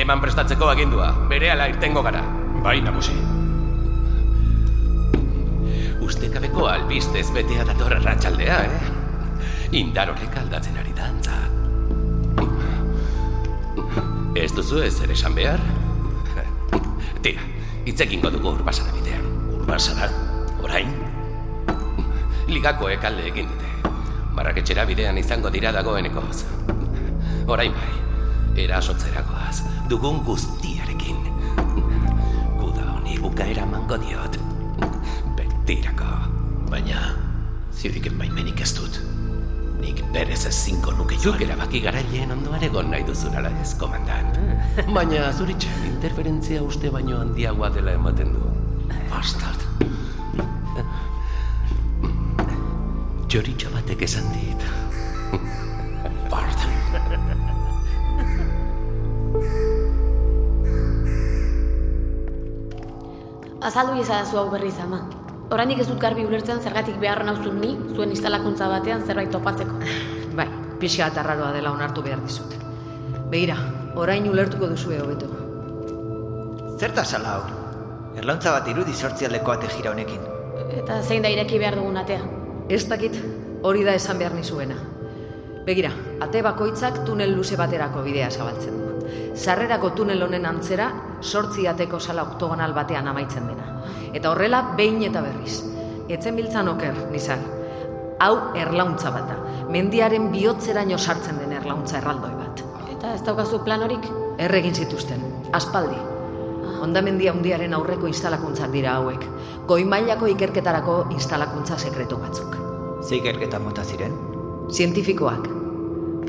Eman 0.01 0.23
prestatzeko 0.23 0.71
agindua, 0.71 1.11
berehala 1.29 1.69
irtengo 1.69 2.01
gara. 2.01 2.25
Bai, 2.65 2.79
nagusi. 2.81 3.40
Ustekabeko 6.11 6.65
albistez 6.67 7.29
betea 7.31 7.63
dator 7.63 7.93
arratsaldea, 7.95 8.55
eh? 8.67 9.77
Indar 9.79 10.09
horrek 10.11 10.33
aldatzen 10.41 10.75
ari 10.81 10.91
da, 10.97 11.05
antza. 11.07 11.37
Ez 14.35 14.49
duzu 14.57 14.81
ez 14.83 14.97
ere 15.05 15.15
esan 15.15 15.37
behar? 15.39 15.63
Tira, 17.23 17.47
hitzekingo 17.87 18.33
dugu 18.35 18.51
urbasara 18.57 18.91
bidean. 18.97 19.23
Urbasara? 19.61 20.11
Orain? 20.59 20.91
Ligakoek 22.51 23.07
alde 23.07 23.29
egin 23.31 23.47
dute. 23.55 23.95
Barraketxera 24.35 24.83
bidean 24.91 25.23
izango 25.23 25.47
dira 25.55 25.71
dagoenekoz. 25.79 26.43
Orain 27.47 27.71
bai, 27.71 27.91
erasotzeragoaz, 28.67 29.61
dugun 29.87 30.25
guztiarekin. 30.27 31.23
Guda 32.59 32.97
honi 32.97 33.15
bukaera 33.23 33.63
mango 33.63 33.95
diot. 34.03 34.50
Betirako. 35.71 36.03
Baina, 36.67 36.99
ziuriken 37.71 38.17
baimenik 38.19 38.59
ez 38.59 38.73
dut. 38.75 38.97
Nik 39.79 40.01
berez 40.11 40.41
ez 40.49 40.51
zinko 40.51 40.91
nuke 40.97 41.15
joan. 41.15 41.37
Zuk 41.37 41.43
erabaki 41.45 41.79
garaileen 41.85 42.33
ondoan 42.35 42.65
egon 42.67 42.89
nahi 42.91 43.05
duzun 43.07 43.37
ala 43.39 43.47
ez, 43.61 43.69
komandant. 43.79 44.35
Baina 44.91 45.29
zuritxan 45.31 45.85
interferentzia 45.87 46.59
uste 46.65 46.91
baino 46.91 47.21
handiagoa 47.21 47.69
dela 47.77 47.93
ematen 47.95 48.33
du. 48.35 48.51
Bastard. 49.13 49.63
Txoritxo 53.31 53.71
batek 53.71 54.03
esan 54.09 54.27
dit. 54.35 54.67
Pardon. 56.35 56.71
Azaldu 63.71 64.03
izadazu 64.03 64.43
hau 64.43 64.49
berriz 64.51 64.75
ama. 64.83 65.05
Oraindik 65.51 65.81
ez 65.83 65.87
dut 65.89 65.99
garbi 65.99 66.23
ulertzen 66.23 66.61
zergatik 66.63 66.95
beharra 67.01 67.25
nauzun 67.27 67.57
ni 67.59 67.73
zuen 67.91 68.13
instalakuntza 68.15 68.69
batean 68.71 69.01
zerbait 69.03 69.31
topatzeko. 69.35 69.79
Bai, 70.37 70.47
pixka 70.79 71.09
eta 71.11 71.19
arraroa 71.25 71.51
dela 71.51 71.73
onartu 71.75 72.03
behar 72.05 72.21
dizut. 72.23 72.53
Begira, 73.33 73.57
orain 73.99 74.29
ulertuko 74.31 74.69
duzue 74.71 75.01
hobeto. 75.03 75.27
Zerta 76.79 77.03
sala 77.03 77.33
hau? 77.35 77.41
Erlauntza 78.21 78.53
bat 78.55 78.69
irudi 78.71 78.95
sortzialdeko 78.95 79.51
ate 79.51 79.67
jira 79.75 79.91
honekin. 79.91 80.23
Eta 80.81 81.01
zein 81.03 81.27
da 81.27 81.31
ireki 81.31 81.59
behar 81.59 81.75
dugun 81.79 81.99
atea? 81.99 82.23
Ez 82.71 82.85
dakit, 82.87 83.19
hori 83.67 83.83
da 83.83 83.95
esan 83.99 84.23
behar 84.23 84.35
nizuena. 84.37 84.79
Begira, 85.67 85.91
ate 86.23 86.41
bakoitzak 86.47 87.03
tunel 87.05 87.35
luze 87.35 87.59
baterako 87.59 88.05
bidea 88.07 88.31
zabaltzen 88.31 88.79
du. 88.79 88.91
Sarrerako 89.35 89.91
tunel 89.99 90.23
honen 90.23 90.47
antzera, 90.47 90.87
sortzi 91.21 91.67
ateko 91.67 91.99
sala 91.99 92.23
oktogonal 92.23 92.73
batean 92.73 93.11
amaitzen 93.11 93.51
dena. 93.51 93.80
Eta 94.13 94.31
horrela, 94.31 94.61
behin 94.77 95.01
eta 95.07 95.21
berriz. 95.21 95.61
Etzen 96.11 96.35
biltzan 96.35 96.67
oker, 96.67 96.95
nizar. 97.11 97.39
Hau 98.21 98.35
erlauntza 98.59 99.11
bat 99.13 99.29
da. 99.29 99.37
Mendiaren 99.71 100.29
bihotzeraino 100.33 100.97
sartzen 100.97 101.39
den 101.41 101.55
erlauntza 101.57 101.97
erraldoi 102.01 102.33
bat. 102.35 102.63
Eta 102.91 103.15
ez 103.15 103.21
daukazu 103.25 103.63
plan 103.65 103.81
horik? 103.81 104.05
Erregin 104.37 104.75
zituzten, 104.75 105.23
aspaldi. 105.57 105.97
Ondamendia 106.81 107.31
handiaren 107.33 107.73
aurreko 107.77 108.09
instalakuntzak 108.09 108.71
dira 108.73 108.95
hauek. 108.97 109.25
Goi 109.69 109.83
mailako 109.85 110.29
ikerketarako 110.33 110.97
instalakuntza 111.13 111.77
sekretu 111.77 112.17
batzuk. 112.21 112.57
Ze 113.01 113.17
ikerketa 113.17 113.59
mota 113.59 113.83
ziren? 113.83 114.13
Zientifikoak. 114.69 115.47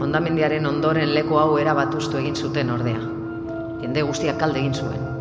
Ondamendiaren 0.00 0.66
ondoren 0.66 1.14
leku 1.14 1.38
hau 1.40 1.58
erabatuztu 1.60 2.20
egin 2.20 2.36
zuten 2.36 2.70
ordea. 2.74 3.00
Jende 3.82 4.04
guztiak 4.08 4.38
kalde 4.40 4.60
egin 4.64 4.74
zuen. 4.74 5.11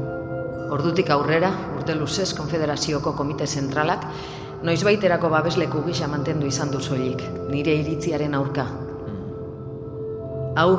Ordutik 0.71 1.09
aurrera, 1.11 1.49
urte 1.75 1.95
luzez 1.99 2.29
konfederazioko 2.37 3.11
komite 3.17 3.43
zentralak, 3.43 4.05
noizbaiterako 4.63 5.27
babesleku 5.33 5.81
gisa 5.83 6.07
mantendu 6.07 6.47
izan 6.47 6.71
du 6.71 6.79
soilik, 6.79 7.19
nire 7.51 7.73
iritziaren 7.81 8.37
aurka. 8.37 8.69
Hau, 10.61 10.69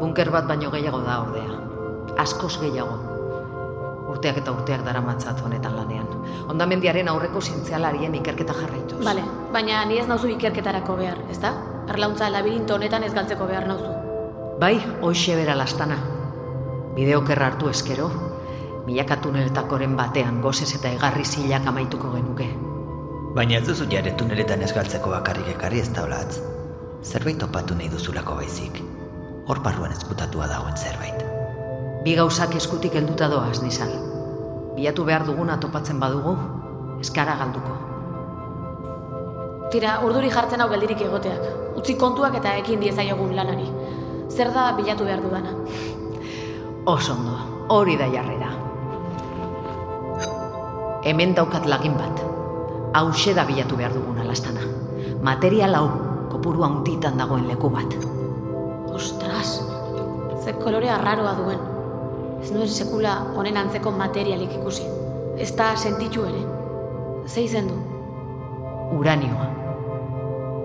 bunker 0.00 0.32
bat 0.34 0.48
baino 0.50 0.72
gehiago 0.74 0.98
da 1.04 1.20
ordea. 1.22 1.60
Askoz 2.18 2.56
gehiago. 2.58 2.98
Urteak 4.10 4.42
eta 4.42 4.50
urteak 4.54 4.82
dara 4.86 5.00
matzat 5.02 5.38
honetan 5.44 5.76
lanean. 5.78 6.10
Ondamendiaren 6.50 7.08
aurreko 7.12 7.40
zientzialarien 7.40 8.14
ikerketa 8.18 8.54
jarraituz. 8.54 9.02
Bale, 9.04 9.22
baina 9.54 9.84
ni 9.86 10.00
ez 10.02 10.06
nauzu 10.10 10.30
ikerketarako 10.34 10.96
behar, 10.98 11.22
ezta? 11.30 11.52
Erlauntza 11.86 12.30
labirinto 12.34 12.74
honetan 12.74 13.06
ez 13.06 13.12
galtzeko 13.14 13.46
behar 13.46 13.66
nauzu. 13.70 13.94
Bai, 14.58 14.76
hoxe 15.02 15.38
bera 15.38 15.54
lastana. 15.54 15.98
Bideokerra 16.96 17.52
hartu 17.52 17.68
eskero, 17.68 18.08
milaka 18.86 19.16
tuneletakoren 19.18 19.96
batean 19.98 20.40
gozez 20.42 20.70
eta 20.78 20.92
egarri 20.94 21.24
zilak 21.24 21.66
amaituko 21.66 22.12
genuke. 22.14 22.46
Baina 23.36 23.58
ez 23.58 23.66
duzu 23.66 23.88
jare 23.90 24.12
tuneletan 24.16 24.62
ez 24.62 24.72
galtzeko 24.72 25.10
bakarrik 25.10 25.48
ekarri 25.56 25.82
ez 25.82 25.88
da 25.92 26.04
holatz. 26.06 26.38
Zerbait 27.02 27.38
topatu 27.38 27.74
nahi 27.74 27.88
duzulako 27.92 28.36
baizik. 28.38 28.78
Hor 29.46 29.60
barruan 29.62 29.92
ezkutatua 29.92 30.46
dagoen 30.50 30.76
zerbait. 30.76 31.24
Bi 32.04 32.14
gauzak 32.14 32.54
eskutik 32.54 32.94
helduta 32.94 33.28
doaz, 33.28 33.58
nizal. 33.62 33.90
Bilatu 34.76 35.04
behar 35.04 35.26
duguna 35.26 35.58
topatzen 35.60 36.00
badugu, 36.00 36.36
eskara 37.02 37.36
galduko. 37.42 37.74
Tira, 39.74 39.98
urduri 40.06 40.30
jartzen 40.30 40.62
hau 40.62 40.68
geldirik 40.70 41.02
egoteak. 41.08 41.74
Utzi 41.76 41.96
kontuak 41.98 42.38
eta 42.38 42.54
ekin 42.62 42.80
diezaiogun 42.80 43.34
lanari. 43.36 43.66
Zer 44.30 44.52
da 44.54 44.70
bilatu 44.78 45.04
behar 45.08 45.22
dudana? 45.24 45.54
Oso 46.86 47.16
ondo, 47.18 47.36
hori 47.74 47.96
da 47.98 48.06
jarrera. 48.12 48.45
Hemen 51.06 51.36
daukat 51.38 51.68
lagin 51.70 51.94
bat. 51.94 52.18
Hauxe 52.98 53.30
da 53.34 53.44
bilatu 53.46 53.76
behar 53.78 53.92
duguna 53.94 54.24
lastana. 54.26 54.64
Material 55.22 55.76
hau, 55.78 55.86
kopuru 56.32 56.64
handitan 56.66 57.14
dagoen 57.20 57.46
leku 57.46 57.70
bat. 57.70 57.94
Ostras, 58.90 59.62
ze 60.42 60.54
kolore 60.58 60.90
arraroa 60.90 61.34
duen. 61.38 61.62
Ez 62.42 62.50
nuen 62.50 62.66
sekula 62.68 63.12
honen 63.36 63.56
antzeko 63.60 63.92
materialik 63.94 64.56
ikusi. 64.58 64.88
Ez 65.38 65.52
da 65.54 65.76
sentitu 65.76 66.26
ere. 66.26 66.42
Ze 67.26 67.46
izen 67.46 67.70
du? 67.70 67.78
Uranioa. 68.98 69.46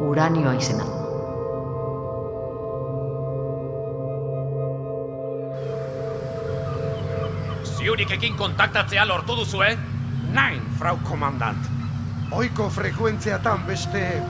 Uranioa 0.10 0.55
izena 0.57 0.89
du. 0.89 0.98
Ziurikekin 7.77 8.38
kontaktatzea 8.41 9.05
lortu 9.05 9.38
duzu, 9.38 9.62
eh? 9.69 9.77
Nain, 10.31 10.61
frau 10.79 10.97
komandant. 11.03 11.69
Oiko 12.31 12.69
frekuentziatan 12.69 13.65
beste... 13.67 14.21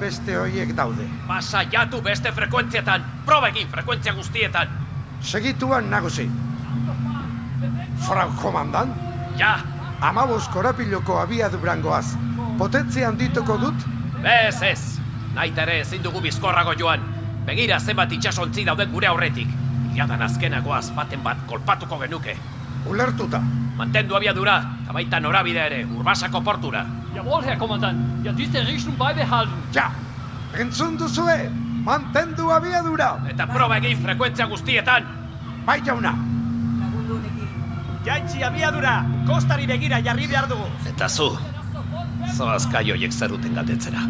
beste 0.00 0.34
hoiek 0.36 0.72
daude. 0.76 1.04
Pasaiatu 1.28 2.00
beste 2.02 2.32
frekuentzietan, 2.34 3.04
probekin 3.26 3.68
frekuentzia 3.70 4.14
guztietan. 4.16 4.68
Segituan 5.20 5.90
nagusi. 5.90 6.26
Frau 8.06 8.30
komandant? 8.40 8.90
Ja. 9.38 9.60
Amabos 10.00 10.48
korapiloko 10.48 11.20
abiadurangoaz. 11.20 12.16
Potentzia 12.58 13.08
handituko 13.08 13.56
dut? 13.60 13.86
Ez, 14.24 14.62
ez. 14.62 14.98
Naita 15.34 15.62
ere 15.62 15.80
ezin 15.84 16.02
dugu 16.02 16.20
bizkorrago 16.24 16.74
joan. 16.78 17.04
Begira 17.46 17.78
zenbat 17.80 18.12
itxasontzi 18.12 18.64
dauden 18.66 18.90
gure 18.92 19.06
aurretik. 19.12 19.48
Iadan 19.94 20.22
azkenagoaz 20.26 20.90
baten 20.96 21.22
bat 21.22 21.46
kolpatuko 21.48 21.98
genuke. 22.02 22.36
Ulertuta. 22.90 23.40
Mantendu 23.78 24.16
abiadura, 24.18 24.58
eta 24.94 25.02
baita 25.02 25.20
norabide 25.20 25.58
ere, 25.58 25.84
urbasako 25.84 26.40
portura. 26.44 26.86
Jawohl, 27.14 27.44
Herr 27.44 27.58
Kommandant. 27.58 28.24
Ja, 28.24 28.32
diese 28.32 28.62
Richtung 28.62 28.96
beibehalten. 28.96 29.56
Ja, 29.74 29.90
entzun 30.56 30.96
duzue, 30.96 31.50
mantendu 31.84 32.50
abiadura. 32.50 33.18
Eta 33.28 33.46
proba 33.46 33.78
egin 33.78 33.98
frekuentzia 33.98 34.46
guztietan. 34.46 35.04
Bai 35.66 35.80
jauna. 35.84 36.14
Jaitsi 38.04 38.44
abiadura, 38.44 39.04
kostari 39.26 39.66
begira 39.66 40.00
jarri 40.00 40.28
behar 40.28 40.46
dugu. 40.48 40.68
Eta 40.86 41.08
zu, 41.08 41.30
zoaz 42.36 42.66
kai 42.70 42.90
hoiek 42.90 43.12
zeruten 43.12 43.54
galdetzera. 43.54 44.06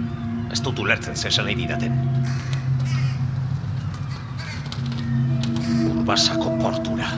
Ez 0.52 0.60
dut 0.60 0.78
ulertzen 0.78 1.16
zesan 1.16 1.48
nahi 1.48 1.54
didaten. 1.54 1.96
Urbasako 5.94 6.58
portura. 6.60 7.08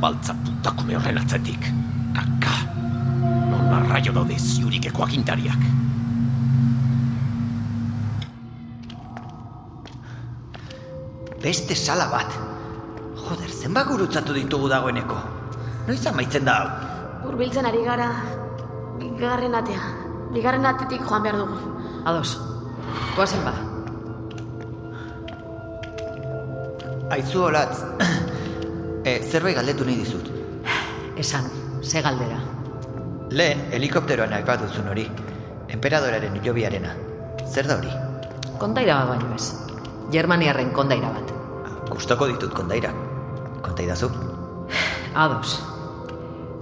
Baltza 0.00 0.34
puntakume 0.44 0.96
horren 0.96 1.18
atzetik. 1.18 1.72
Kaka. 2.14 2.59
Arraio 3.90 4.12
daude 4.14 4.36
ziurikeko 4.38 5.02
agintariak. 5.02 5.62
Beste 11.42 11.74
sala 11.74 12.06
bat. 12.12 12.36
Joder, 13.18 13.50
zenbat 13.50 13.88
gurutzatu 13.90 14.36
ditugu 14.36 14.68
dagoeneko. 14.70 15.16
Noiz 15.88 16.04
amaitzen 16.06 16.46
da 16.46 16.54
hau? 16.60 16.68
Urbiltzen 17.32 17.66
ari 17.66 17.82
gara, 17.88 18.06
bigarren 19.00 19.58
atea. 19.58 19.90
Bigarren 20.36 20.70
atetik 20.70 21.02
joan 21.08 21.26
behar 21.26 21.40
dugu. 21.42 21.74
Ados, 22.06 22.38
goazen 23.16 23.42
ba. 23.42 23.56
Aizu 27.18 27.42
olatz, 27.50 27.82
e, 29.02 29.18
zerbait 29.32 29.58
galdetu 29.58 29.90
nahi 29.90 29.98
dizut. 30.04 30.30
Esan, 31.18 31.50
ze 31.82 32.06
galdera. 32.06 32.38
Lehen, 33.30 33.68
helikopteroan 33.70 34.32
aipatu 34.34 34.66
duzun 34.66 34.88
hori. 34.90 35.04
Emperadoraren 35.70 36.34
hilobiarena. 36.40 36.94
Zer 37.46 37.68
da 37.70 37.76
hori? 37.78 37.90
Kondaira 38.58 38.96
bat 38.98 39.12
baino 39.12 39.36
ez. 39.36 39.52
Germaniarren 40.10 40.72
kondaira 40.74 41.12
bat. 41.14 41.30
Gustoko 41.92 42.26
ditut 42.26 42.50
kondaira. 42.58 42.90
Kontaidazu? 43.62 44.08
Ados. 45.14 45.60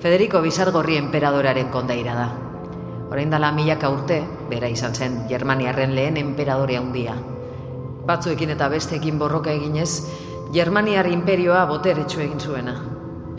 Federico 0.03 0.43
Bizargorri 0.45 0.99
emperadoraren 1.01 1.73
kondaira 1.73 2.19
da. 2.19 2.29
Orain 3.09 3.33
dala 3.33 3.49
milaka 3.57 3.89
urte, 3.89 4.21
bera 4.51 4.69
izan 4.69 4.93
zen 4.93 5.23
Germaniarren 5.33 5.97
lehen 5.97 6.21
emperadore 6.21 6.77
handia. 6.77 7.17
Batzuekin 8.05 8.53
eta 8.53 8.69
besteekin 8.69 9.17
borroka 9.19 9.57
eginez, 9.57 10.05
Germaniar 10.53 11.09
imperioa 11.09 11.65
boteretsu 11.65 12.21
egin 12.21 12.41
zuena. 12.41 12.77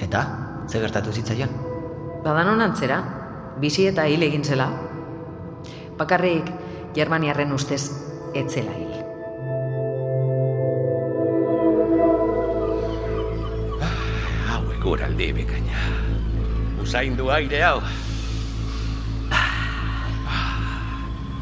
Eta, 0.02 0.26
ze 0.68 0.82
gertatu 0.82 1.14
zitzaion? 1.14 1.54
Badanon 2.26 2.62
antzera, 2.62 3.00
bizi 3.60 3.88
eta 3.92 4.06
hil 4.08 4.24
egin 4.24 4.44
zela. 4.44 4.70
Bakarrik, 6.00 6.48
Germaniarren 6.96 7.52
ustez, 7.54 7.82
etzela 8.34 8.72
hil. 8.72 8.94
Hauek 14.50 14.86
uraldi 14.94 15.32
bekaina. 15.42 15.84
Usaindu 16.82 17.30
aire 17.36 17.64
hau. 17.68 17.82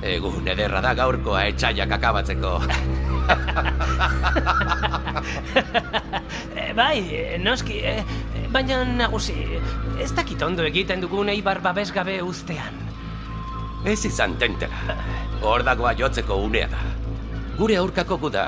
Egun 0.08 0.48
ederra 0.48 0.82
da 0.82 0.94
gaurkoa 0.98 1.46
etxaiak 1.52 1.98
akabatzeko. 2.00 2.58
E, 6.58 6.74
bai, 6.78 7.00
e, 7.12 7.38
noski, 7.42 7.80
e, 7.82 8.04
baina 8.54 8.84
nagusi, 8.86 9.34
ez 10.00 10.12
dakit 10.16 10.42
ondo 10.42 10.66
egiten 10.68 11.02
dugun 11.02 11.30
eibar 11.30 11.62
babesgabe 11.62 12.20
uztean. 12.24 12.76
Ez 13.86 14.04
izan 14.06 14.36
tentela. 14.38 14.96
Hor 15.42 15.64
dagoa 15.66 15.94
jotzeko 15.98 16.38
unea 16.46 16.68
da. 16.72 16.82
Gure 17.58 17.78
aurkako 17.82 18.18
gu 18.18 18.32
da. 18.34 18.48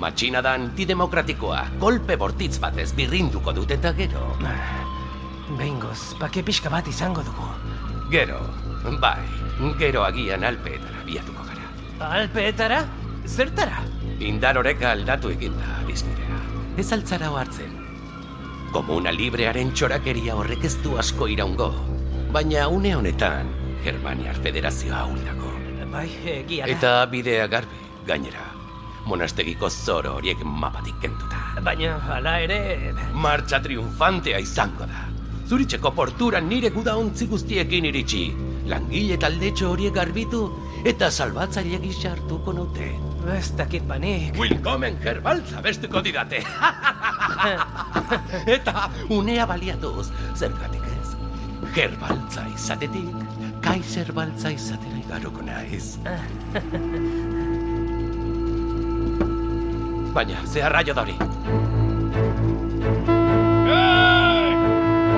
Matxina 0.00 0.42
da 0.44 0.52
antidemokratikoa, 0.58 1.62
kolpe 1.80 2.18
bortitz 2.20 2.58
batez 2.60 2.90
birrinduko 2.96 3.52
dut 3.56 3.70
eta 3.72 3.92
gero. 3.96 4.26
Behingoz, 5.56 6.16
bake 6.20 6.42
pixka 6.44 6.72
bat 6.72 6.88
izango 6.88 7.24
dugu. 7.24 7.46
Gero, 8.12 8.40
bai, 9.00 9.22
gero 9.80 10.04
agian 10.04 10.44
alpeetara 10.44 11.06
biatuko 11.06 11.46
gara. 11.48 12.12
Alpeetara? 12.20 12.84
Zertara? 13.26 13.80
Indar 14.20 14.60
oreka 14.60 14.92
aldatu 14.92 15.32
egin 15.32 15.56
da, 15.60 15.80
biznirea. 15.88 16.44
Ez 16.76 16.90
altzara 16.92 17.32
hartzen. 17.32 17.75
Komuna 18.72 19.12
librearen 19.14 19.72
txorakeria 19.72 20.34
horrek 20.36 20.64
ez 20.64 20.74
du 20.82 20.96
asko 20.98 21.28
iraungo. 21.28 21.70
Baina 22.32 22.68
une 22.68 22.96
honetan, 22.96 23.52
Germaniar 23.84 24.36
Federazioa 24.42 25.04
ahul 25.06 25.22
dago. 25.24 25.54
Bai, 25.92 26.10
egia 26.26 26.66
da. 26.66 26.72
Eta 26.72 26.92
bidea 27.10 27.46
garbi, 27.46 27.80
gainera. 28.06 28.56
monastegiko 29.06 29.70
zoro 29.70 30.16
horiek 30.18 30.42
mapatik 30.44 30.98
kentuta. 31.00 31.42
Baina, 31.62 31.96
hala 32.10 32.38
ere... 32.42 32.58
Martxa 33.14 33.60
triunfantea 33.62 34.40
izango 34.42 34.86
da. 34.90 35.06
Zuritzeko 35.46 35.92
portura 35.94 36.40
nire 36.42 36.72
guda 36.74 36.96
ontzi 36.98 37.28
guztiekin 37.30 37.86
iritsi. 37.92 38.24
Langile 38.66 39.18
taldetxo 39.22 39.70
horiek 39.70 39.94
garbitu 39.94 40.42
eta 40.84 41.10
salbatzaile 41.10 41.78
gisa 41.84 42.16
hartuko 42.16 42.56
naute. 42.56 42.90
Ez 43.26 43.50
dakit 43.58 43.82
banik. 43.82 44.38
Willkommen 44.38 44.94
herbaltza 45.02 45.58
bestuko 45.62 45.98
didate. 46.04 46.42
eta 48.56 48.90
unea 49.10 49.46
baliatuz, 49.46 50.10
zergatik 50.38 50.82
ez. 50.86 51.16
Herbaltza 51.74 52.46
izatetik, 52.54 53.10
kaiser 53.64 54.12
baltza 54.14 54.50
izatera 54.54 54.98
igaroko 55.02 55.42
naiz. 55.42 55.96
Baina, 60.14 60.46
ze 60.46 60.62
arraio 60.62 60.94
da 60.94 61.02
hori. 61.02 61.16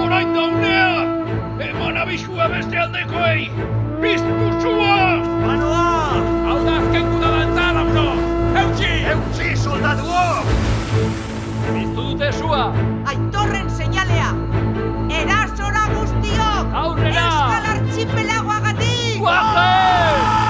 Orain 0.01 0.35
da 0.35 0.43
unea! 0.49 1.05
Eman 1.69 1.97
abisua 2.07 2.49
beste 2.57 2.77
aldekoei! 2.87 3.51
Biztu 4.01 4.33
zua! 4.65 4.97
Manoa! 5.45 6.38
Eutxi, 9.69 9.77
soldaduok! 9.77 10.45
Biztu 11.75 12.03
dute 12.11 12.33
zua! 12.33 12.73
Aitorren 13.07 13.69
seinalea! 13.71 14.31
Erasora 15.13 15.85
guztiok! 15.93 16.73
Aurrera! 16.73 17.25
Euskal 17.29 17.65
Archipelagoagatik! 17.75 19.19
Guazen! 19.21 20.47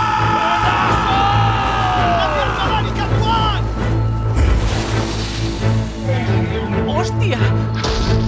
Ostia! 6.99 7.39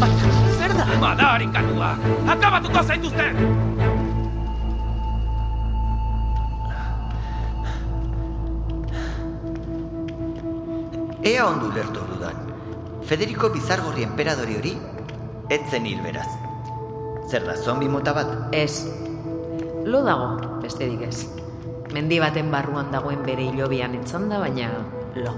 Baina, 0.00 0.26
zer 0.58 0.74
da? 0.74 0.86
Bada 1.00 1.32
harinkatua! 1.34 1.94
Akabatuko 2.34 2.82
zaituzte! 2.82 3.30
Ea 11.22 11.42
ondu 11.44 11.68
lertu 11.74 12.00
dudan. 12.08 12.36
Federico 13.04 13.50
Bizargorri 13.52 14.06
enperadori 14.06 14.56
hori, 14.56 14.72
etzen 15.52 15.84
hil 15.84 16.00
beraz. 16.00 16.28
Zer 17.28 17.44
da, 17.44 17.56
zombi 17.56 17.88
mota 17.92 18.14
bat? 18.16 18.30
Ez. 18.56 18.86
Lo 19.84 20.00
dago, 20.06 20.30
besterik 20.62 21.02
ez. 21.04 21.26
Mendi 21.92 22.20
baten 22.22 22.48
barruan 22.50 22.88
dagoen 22.94 23.20
bere 23.26 23.50
hilobian 23.50 23.98
etzan 24.00 24.30
da, 24.32 24.40
baina 24.40 24.70
lo. 25.18 25.34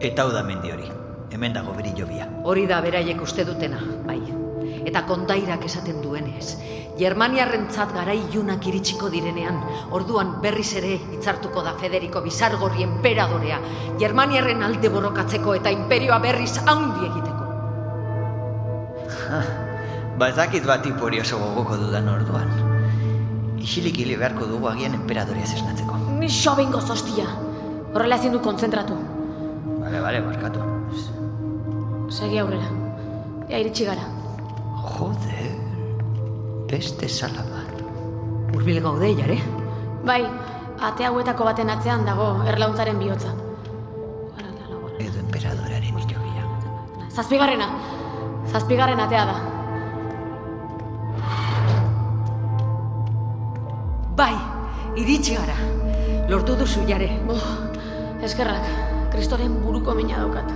Eta 0.00 0.22
hau 0.22 0.30
da 0.32 0.44
mendi 0.46 0.70
hori. 0.70 0.86
Hemen 1.34 1.56
dago 1.56 1.74
bere 1.74 1.90
hilobia. 1.90 2.28
Hori 2.44 2.68
da 2.70 2.80
beraiek 2.84 3.20
uste 3.26 3.44
dutena, 3.48 3.82
bai. 4.06 4.20
Eta 4.86 5.04
kontairak 5.08 5.64
esaten 5.68 6.00
duenez, 6.02 6.56
Germaniarrentzat 7.00 7.94
garai 7.96 8.18
ilunak 8.20 8.66
iritsiko 8.68 9.08
direnean, 9.12 9.60
orduan 9.96 10.34
berriz 10.42 10.68
ere 10.76 10.96
hitzartuko 11.14 11.62
da 11.64 11.72
Federico 11.80 12.20
Bizargorri 12.24 12.84
enperadorea, 12.84 13.60
Germaniarren 14.00 14.62
alde 14.66 14.90
borrokatzeko 14.92 15.54
eta 15.60 15.72
imperioa 15.72 16.18
berriz 16.20 16.52
handi 16.66 17.08
egiteko. 17.08 17.40
Ba 20.20 20.28
ez 20.28 20.36
dakit 20.36 20.66
bat 20.68 20.84
hori 20.84 21.20
oso 21.20 21.38
gogoko 21.40 21.78
dudan 21.80 22.08
orduan. 22.12 22.52
Isilik 23.60 23.96
hile 24.02 24.16
beharko 24.20 24.48
dugu 24.50 24.68
agian 24.68 24.94
enperadorea 24.98 25.46
zesnatzeko. 25.46 25.96
Ni 26.20 26.28
xobingo 26.28 26.80
zostia. 26.80 27.24
Horrela 27.94 28.20
ezin 28.20 28.32
du 28.36 28.40
kontzentratu. 28.44 28.96
Bale, 29.80 30.00
bale, 30.00 30.20
barkatu. 30.20 30.60
Segi 32.12 32.38
aurrera. 32.38 32.68
Ea 33.48 33.58
iritsi 33.64 33.88
gara. 33.88 34.19
Jode, 34.80 35.44
beste 36.70 37.08
sala 37.08 37.44
bat. 37.50 37.82
Urbil 38.56 38.80
gaude, 38.82 39.12
jare? 39.18 39.36
Bai, 40.06 40.22
ate 40.80 41.04
hauetako 41.04 41.44
baten 41.44 41.70
atzean 41.72 42.04
dago 42.08 42.32
erlauntzaren 42.48 42.98
bihotza. 43.00 43.32
Edo 45.00 45.20
emperadorearen 45.24 45.98
hilobia. 46.00 46.44
Zazpigarrena. 47.10 47.68
Zazpigarren 48.52 49.00
atea 49.00 49.24
da. 49.30 49.36
Bai, 54.16 54.34
iritsi 55.00 55.36
gara. 55.36 55.56
Lortu 56.30 56.56
duzu 56.56 56.84
jare. 56.88 57.10
Oh, 57.28 57.42
eskerrak, 58.24 58.66
kristoren 59.12 59.60
buruko 59.64 59.94
mina 59.98 60.20
daukat. 60.24 60.48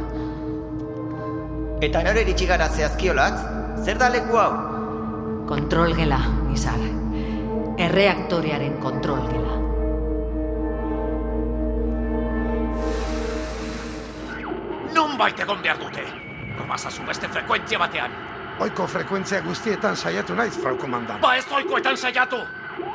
Eta 1.85 2.03
nore 2.07 2.25
iritsi 2.25 2.47
gara 2.49 2.69
zehazkiolatz? 2.69 3.64
Zer 3.83 3.99
da 3.99 4.09
leku 4.13 4.37
hau? 4.39 4.53
Kontrol 5.47 5.95
gela, 5.97 6.19
Nizar. 6.49 6.81
Erreaktorearen 7.79 8.79
kontrol 8.81 9.27
gela. 9.29 9.57
Non 14.95 15.19
bait 15.19 15.41
egon 15.41 15.63
behar 15.63 15.81
dute? 15.83 16.07
Probazazu 16.57 17.03
beste 17.09 17.29
frekuentzia 17.29 17.79
batean. 17.83 18.15
Oiko 18.63 18.87
frekuentzia 18.87 19.43
guztietan 19.43 19.97
saiatu 19.97 20.35
naiz, 20.39 20.55
frau 20.63 20.77
komandan. 20.79 21.21
Ba 21.21 21.35
ez 21.37 21.47
oikoetan 21.51 21.97
saiatu! 21.99 22.39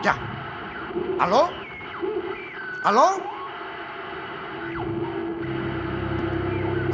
Ja. 0.04 0.15
Alo? 1.20 1.50
Alo? 2.88 3.08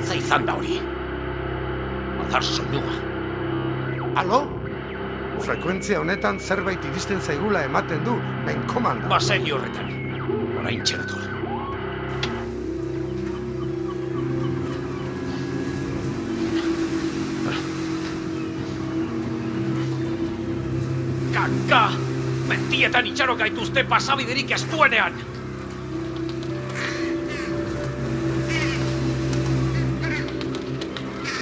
Ze 0.02 0.18
izan 0.18 0.46
da 0.46 0.58
hori? 0.58 0.80
Adar 2.26 2.44
soinua. 2.44 3.15
Alo? 4.16 4.46
Frekuentzia 5.44 6.00
honetan 6.00 6.38
zerbait 6.40 6.84
iristen 6.88 7.20
zaigula 7.22 7.66
ematen 7.68 8.04
du, 8.06 8.14
nain 8.48 8.62
komanda. 8.72 9.10
Ba 9.12 9.18
segi 9.20 9.52
horretan. 9.52 9.90
Orain 10.62 10.84
txerator. 10.88 11.26
Kaka! 21.36 21.82
Mentietan 22.48 23.10
itxaro 23.12 23.36
gaituzte 23.42 23.84
pasabiderik 23.90 24.56
estuenean! 24.56 25.20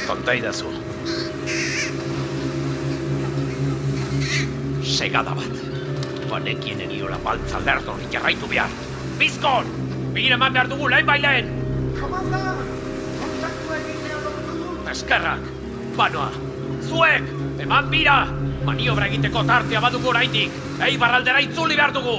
Konta 0.08 0.34
idazu. 0.42 0.74
Segada 5.04 5.36
bat. 5.36 5.56
Banekien 6.32 6.80
eniola 6.80 7.18
baltza 7.26 7.60
lerdori 7.60 8.06
jarraitu 8.14 8.48
behar. 8.48 8.72
Bizkon! 9.20 9.68
Bire 10.16 10.38
eman 10.38 10.56
behar 10.56 10.70
dugu 10.72 10.88
lehen 10.94 11.10
bailen! 11.10 11.50
Komanda! 11.98 12.54
Kontaktua 13.20 13.82
egitea 13.82 14.22
lortu 14.24 14.56
dut! 14.62 14.88
Eskerrak! 14.94 15.44
Banoa! 16.00 16.30
Zuek! 16.88 17.28
Eman 17.68 17.92
bira! 17.92 18.16
Maniobra 18.64 19.12
egiteko 19.12 19.44
tartea 19.52 19.84
badugu 19.84 20.14
oraindik. 20.14 20.56
Ei 20.88 20.96
barraldera 21.04 21.44
itzuli 21.50 21.76
behar 21.76 21.92
dugu! 22.00 22.18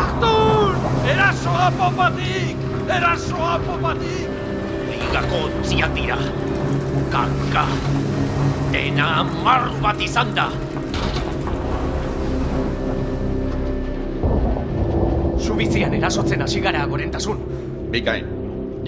Artur! 0.00 0.80
Erasoa 1.12 1.70
popatik! 1.76 2.68
Erasoa 2.88 3.58
popatik! 3.68 4.44
Ligako 4.96 5.46
ontziak 5.52 5.92
dira. 6.00 6.22
Kaka! 7.12 7.68
Dena 8.72 9.10
marru 9.44 9.82
bat 9.84 10.08
izan 10.08 10.32
da! 10.40 10.48
Subizian 15.54 15.92
erasotzen 15.94 16.40
hasi 16.42 16.58
gara 16.58 16.80
gorentasun. 16.90 17.42
Bikain, 17.92 18.24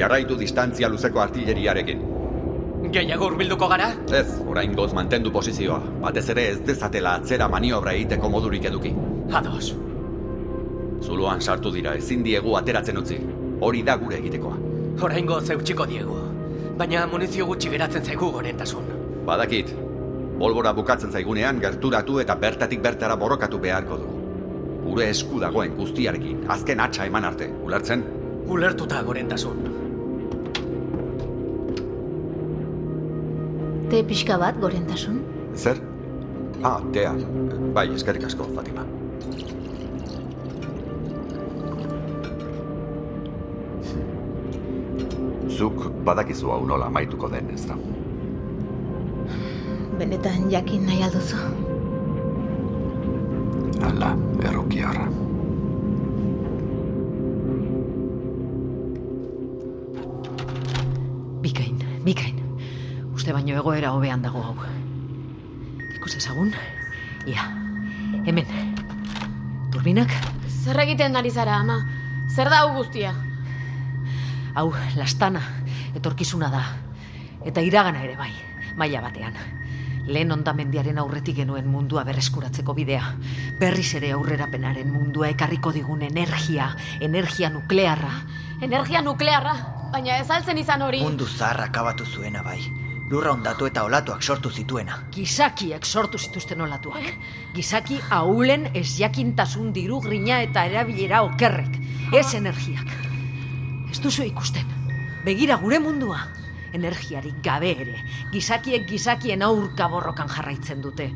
jarraitu 0.00 0.35
distantzia 0.40 0.88
luzeko 0.90 1.20
artilleriarekin. 1.22 2.00
Gehiago 2.96 3.29
urbilduko 3.31 3.68
gara? 3.70 3.92
Ez, 4.20 4.40
orain 4.50 4.74
goz 4.74 4.88
mantendu 4.98 5.31
posizioa. 5.31 5.76
Batez 6.02 6.24
ere 6.35 6.48
ez 6.55 6.57
dezatela 6.66 7.12
atzera 7.20 7.46
maniobra 7.52 7.92
egiteko 7.94 8.33
modurik 8.35 8.66
eduki. 8.72 8.90
Ados. 9.31 9.76
Zuluan 11.07 11.40
sartu 11.40 11.70
dira, 11.70 11.94
ezin 12.02 12.26
diegu 12.26 12.59
ateratzen 12.59 12.98
utzi. 12.98 13.20
Hori 13.62 13.87
da 13.87 13.94
gure 14.02 14.18
egitekoa. 14.18 14.59
Oraingo 15.07 15.38
zeutxiko 15.40 15.87
diegu. 15.87 16.18
Baina 16.83 17.07
munizio 17.14 17.46
gutxi 17.46 17.70
geratzen 17.76 18.11
zaigu 18.11 18.35
gorentasun. 18.40 18.90
Badakit, 19.31 19.70
bolbora 20.42 20.74
bukatzen 20.74 21.14
zaigunean 21.14 21.62
gerturatu 21.62 22.18
eta 22.26 22.35
bertatik 22.35 22.83
bertara 22.90 23.22
borrokatu 23.22 23.62
beharko 23.62 24.02
du. 24.02 24.15
Gure 24.87 25.09
esku 25.11 25.40
dagoen 25.42 25.72
guztiarekin, 25.77 26.44
azken 26.55 26.81
hatxa 26.81 27.09
eman 27.11 27.25
arte, 27.27 27.49
ulertzen? 27.66 28.05
Ulertuta 28.46 29.01
gorentasun. 29.03 29.64
Te 33.90 34.03
pixka 34.07 34.38
bat, 34.38 34.61
gorentasun? 34.62 35.18
Zer? 35.59 35.83
Ah, 36.62 36.79
tea. 36.94 37.11
Bai, 37.75 37.88
eskerrik 37.99 38.29
asko, 38.31 38.46
Fatima. 38.55 38.87
Zuk 45.57 45.87
badakizu 46.07 46.55
hau 46.55 46.62
nola 46.68 46.90
maituko 46.99 47.31
den, 47.33 47.51
ez 47.55 47.64
da? 47.66 47.79
Benetan 49.99 50.51
jakin 50.53 50.87
nahi 50.87 51.03
alduzu. 51.11 51.76
Ala, 53.87 54.11
errukiarra. 54.42 55.07
Bikain, 61.44 61.79
bikain. 62.03 62.40
Uste 63.14 63.35
baino 63.37 63.55
egoera 63.61 63.92
hobean 63.94 64.25
dago 64.27 64.42
hau. 64.42 64.57
Ikus 65.94 66.16
ezagun? 66.18 66.51
Ia, 67.31 67.46
hemen. 68.27 68.51
Turbinak? 69.70 70.11
Zer 70.51 70.83
egiten 70.83 71.14
ari 71.14 71.31
zara, 71.31 71.61
ama? 71.62 71.79
Zer 72.35 72.51
da 72.51 72.64
hau 72.64 72.75
guztia? 72.81 73.14
Hau, 74.57 74.72
lastana, 74.99 75.44
etorkizuna 75.94 76.51
da. 76.51 76.64
Eta 77.46 77.62
iragana 77.62 78.03
ere 78.03 78.18
bai, 78.18 78.33
maila 78.75 79.05
batean. 79.07 79.38
Lehen 80.07 80.31
ondamendiaren 80.31 80.99
aurretik 81.03 81.40
genuen 81.40 81.66
mundua 81.66 82.05
berreskuratzeko 82.07 82.75
bidea. 82.79 83.09
Berriz 83.59 83.88
ere 83.99 84.12
aurrerapenaren 84.14 84.92
mundua 84.92 85.33
ekarriko 85.35 85.73
digun 85.75 86.03
energia, 86.07 86.71
energia 87.01 87.51
nuklearra. 87.51 88.12
Energia 88.62 89.03
nuklearra, 89.03 89.55
baina 89.92 90.21
ez 90.23 90.31
altzen 90.31 90.59
izan 90.62 90.83
hori. 90.87 91.03
Mundu 91.03 91.27
zaharra 91.27 91.66
akabatu 91.73 92.07
zuena 92.07 92.42
bai. 92.47 92.61
Lurra 93.11 93.33
ondatu 93.35 93.66
eta 93.66 93.85
olatuak 93.87 94.23
sortu 94.23 94.51
zituena. 94.51 94.97
Gizakiek 95.14 95.85
sortu 95.87 96.19
zituzten 96.19 96.61
olatuak. 96.61 97.12
Gizaki 97.55 98.01
ahulen 98.11 98.71
ez 98.75 98.88
jakintasun 98.99 99.73
diru 99.75 100.01
grina 100.03 100.40
eta 100.42 100.64
erabilera 100.66 101.23
okerrek. 101.27 101.79
Ez 102.14 102.33
energiak. 102.35 102.90
Ez 103.90 104.01
duzu 104.03 104.27
ikusten. 104.27 104.66
Begira 105.27 105.59
gure 105.62 105.79
mundua. 105.83 106.19
Energiarik 106.77 107.41
gabe 107.45 107.73
ere. 107.83 107.97
Gizakiek 108.33 108.87
gizakien 108.89 109.43
aurka 109.43 109.89
borrokan 109.89 110.29
jarraitzen 110.29 110.83
dute. 110.85 111.11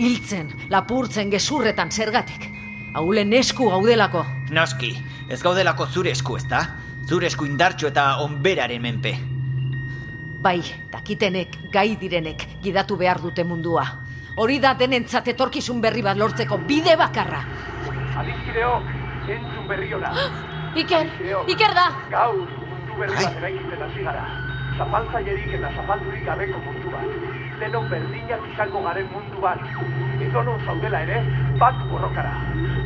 Hiltzen, 0.00 0.52
lapurtzen 0.72 1.30
gezurretan 1.30 1.90
zergatik. 1.90 2.46
Ahulen 2.96 3.32
esku 3.36 3.68
gaudelako. 3.70 4.24
Noski, 4.50 4.94
ez 5.28 5.42
gaudelako 5.42 5.86
zure 5.86 6.14
esku 6.16 6.38
ezta? 6.40 6.64
Zure 7.06 7.28
esku 7.28 7.46
indartxo 7.46 7.90
eta 7.90 8.06
onberaren 8.24 8.82
menpe. 8.82 9.14
Bai, 10.40 10.60
dakitenek, 10.90 11.58
gai 11.72 11.96
direnek 12.00 12.46
gidatu 12.64 12.96
behar 12.96 13.20
dute 13.20 13.44
mundua. 13.44 13.84
Hori 14.40 14.56
da 14.62 14.72
denentzat 14.78 15.28
etorkizun 15.34 15.82
berri 15.84 16.02
bat 16.06 16.16
lortzeko 16.16 16.56
bide 16.68 16.96
bakarra. 16.96 17.42
Adizkideok, 18.22 18.88
entzun 19.36 19.68
berri 19.68 19.92
ona. 19.94 20.14
Iker, 20.80 21.12
Iker 21.50 21.76
da! 21.76 21.90
Gaur, 22.14 22.46
mundu 22.70 23.02
berri 23.02 23.18
bat 23.20 23.36
eraikiten 23.42 23.84
hasi 23.84 24.06
gara. 24.06 24.49
Zapaltzailerik 24.80 25.50
eta 25.58 25.68
zapaldurik 25.76 26.22
gabeko 26.24 26.58
mundu 26.64 26.88
bat. 26.88 27.08
Denok 27.60 27.90
berdinak 27.92 28.44
izango 28.48 28.80
garen 28.86 29.10
mundu 29.12 29.42
bat. 29.42 29.60
Edo 30.24 30.54
zaudela 30.64 31.02
ere, 31.04 31.18
bat 31.60 31.82
borrokara. 31.90 32.32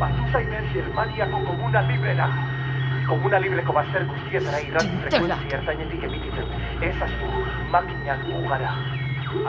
Batu 0.01 0.25
zainen 0.33 0.67
Germaniako 0.73 1.43
komuna 1.47 1.83
librera. 1.87 2.27
Komuna 3.07 3.39
libreko 3.45 3.77
bazter 3.77 4.09
guztietara 4.11 4.63
irrati 4.65 4.99
frekuenzi 5.05 5.55
ertainetik 5.59 6.09
emititzen. 6.09 6.51
Ez 6.83 6.97
astu, 7.07 7.31
makinak 7.71 8.27
ugara. 8.41 8.75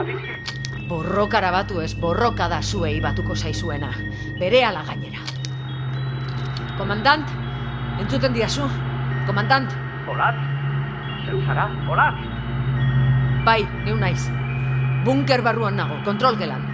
Adizki... 0.04 0.86
Borrokara 0.86 1.50
batu 1.50 1.82
ez, 1.82 1.90
borroka 1.98 2.46
da 2.52 2.62
zuei 2.62 3.00
batuko 3.02 3.34
zaizuena. 3.34 3.90
Bere 4.38 4.62
ala 4.68 4.86
gainera. 4.86 5.18
Komandant, 6.78 7.34
entzuten 7.98 8.38
diazu? 8.38 8.70
Komandant? 9.26 9.74
Olat? 10.14 10.38
Zeu 11.26 11.42
zara? 11.42 11.66
Olat? 11.90 12.35
Bai, 13.46 13.62
neu 13.86 13.94
naiz. 13.94 14.26
Bunker 15.06 15.38
barruan 15.46 15.76
nago, 15.78 16.00
kontrol 16.02 16.34
gelan. 16.34 16.64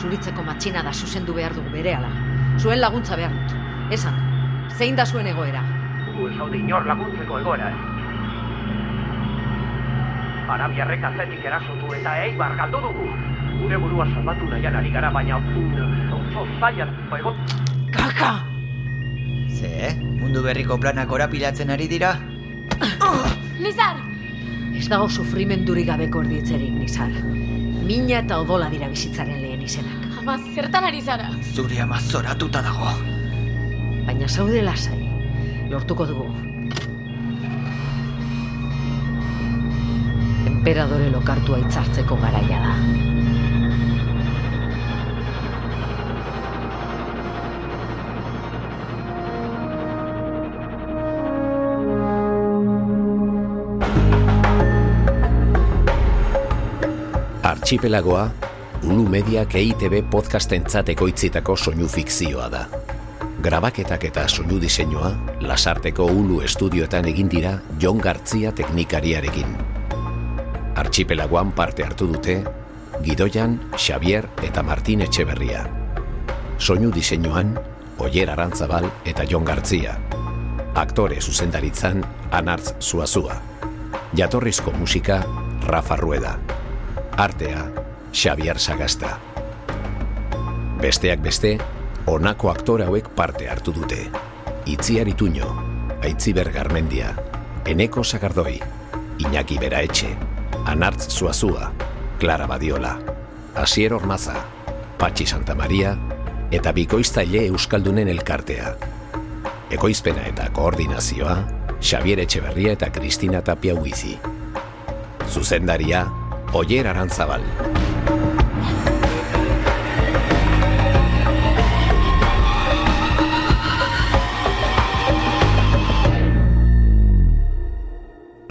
Zuritzeko 0.00 0.40
matxina 0.46 0.80
da 0.86 0.94
zuzendu 0.94 1.34
behar 1.36 1.52
dugu 1.52 1.68
bere 1.74 1.92
ala. 1.92 2.08
Zuen 2.56 2.80
laguntza 2.80 3.18
behar 3.20 3.34
dut. 3.34 3.52
Esan, 3.92 4.16
zein 4.78 4.96
da 4.96 5.04
zuen 5.04 5.28
egoera? 5.28 5.60
Gu 6.14 6.30
ez 6.30 6.38
haude 6.40 6.56
inor 6.56 6.88
laguntzeko 6.88 7.42
egoera, 7.42 7.68
eh? 7.68 7.76
Arabiarrek 10.56 11.04
atzetik 11.10 11.44
erasotu 11.52 11.92
eta 12.00 12.16
eibar 12.24 12.56
galdu 12.62 12.80
dugu. 12.88 13.12
Gure 13.60 13.84
burua 13.84 14.08
salbatu 14.14 14.48
nahian 14.48 14.80
ari 14.80 14.96
gara, 14.96 15.12
baina 15.12 15.36
oso 16.16 16.48
zailan 16.56 16.96
egot... 17.20 17.56
Kaka! 17.92 18.32
Ze, 19.52 19.92
mundu 20.16 20.40
berriko 20.48 20.80
planak 20.80 21.12
orapilatzen 21.12 21.76
ari 21.76 21.92
dira? 21.92 22.16
Nizar! 23.60 24.15
Ez 24.76 24.88
dago 24.92 25.08
sufrimendurik 25.08 25.86
gabeko 25.88 26.20
erditzerik, 26.24 26.74
Nizar. 26.76 27.12
Mina 27.86 28.18
eta 28.18 28.40
odola 28.42 28.68
dira 28.68 28.88
bizitzaren 28.92 29.40
lehen 29.40 29.62
izenak. 29.62 30.04
Ama, 30.20 30.36
zertan 30.54 30.84
ari 30.88 31.00
zara? 31.00 31.30
Zure 31.54 31.80
ama 31.80 32.00
zoratuta 32.00 32.62
dago. 32.62 32.92
Baina 34.06 34.28
zaude 34.28 34.62
lasai. 34.62 35.00
Lortuko 35.70 36.06
dugu. 36.06 36.26
Emperadore 40.52 41.10
lokartua 41.14 41.62
itzartzeko 41.64 42.18
garaia 42.22 42.62
da. 42.68 43.15
Archipelagoa, 57.66 58.30
Ulu 58.86 59.08
Mediak 59.10 59.56
EITB 59.58 60.04
podcastentzat 60.06 60.92
ekoitzitako 60.92 61.56
soinu 61.58 61.88
fikzioa 61.90 62.44
da. 62.46 62.60
Grabaketak 63.42 64.04
eta 64.06 64.28
soinu 64.30 64.60
diseinua, 64.62 65.08
lasarteko 65.42 66.04
Ulu 66.06 66.36
estudioetan 66.46 67.08
egin 67.10 67.26
dira 67.32 67.56
Jon 67.82 67.98
Gartzia 67.98 68.52
teknikariarekin. 68.54 69.56
Archipelagoan 70.78 71.50
parte 71.58 71.82
hartu 71.82 72.06
dute, 72.12 72.36
Gidoian, 73.02 73.58
Xavier 73.74 74.28
eta 74.46 74.62
Martin 74.62 75.02
Etxeberria. 75.02 75.64
Soinu 76.58 76.92
diseinuan, 76.94 77.50
Oier 77.98 78.30
Arantzabal 78.30 78.86
eta 79.04 79.26
Jon 79.26 79.42
Gartzia. 79.42 79.96
Aktore 80.74 81.18
zuzendaritzan, 81.20 82.06
Anartz 82.30 82.76
Zuazua. 82.78 83.40
Jatorrizko 84.14 84.70
musika, 84.70 85.24
Rafa 85.66 85.96
Rueda. 85.96 86.55
Artea, 87.16 87.72
Xavier 88.12 88.58
Sagasta. 88.58 89.18
Besteak 90.82 91.22
beste, 91.24 91.56
honako 92.04 92.50
aktore 92.50 92.84
hauek 92.84 93.08
parte 93.16 93.48
hartu 93.48 93.72
dute. 93.72 94.10
Itziar 94.66 95.08
Ituño, 95.08 95.46
Aitziber 96.04 96.52
Garmendia, 96.52 97.14
Eneko 97.64 98.04
Sagardoi, 98.04 98.60
Iñaki 99.18 99.56
Beraetxe, 99.58 100.10
Anartz 100.66 101.08
Zuazua, 101.08 101.72
Clara 102.18 102.46
Badiola, 102.46 102.98
Asier 103.54 103.94
Ormaza, 103.94 104.34
Patxi 104.98 105.24
Santa 105.26 105.54
Maria 105.54 105.96
eta 106.50 106.72
Bikoiztaile 106.72 107.46
Euskaldunen 107.46 108.08
elkartea. 108.08 108.76
Ekoizpena 109.70 110.28
eta 110.28 110.50
koordinazioa, 110.52 111.38
Xavier 111.80 112.20
Etxeberria 112.20 112.76
eta 112.76 112.92
Kristina 112.92 113.40
Tapia 113.40 113.74
Huizi. 113.74 114.18
Zuzendaria, 115.32 116.04
Oier 116.52 116.86
Arantzabal. 116.86 117.42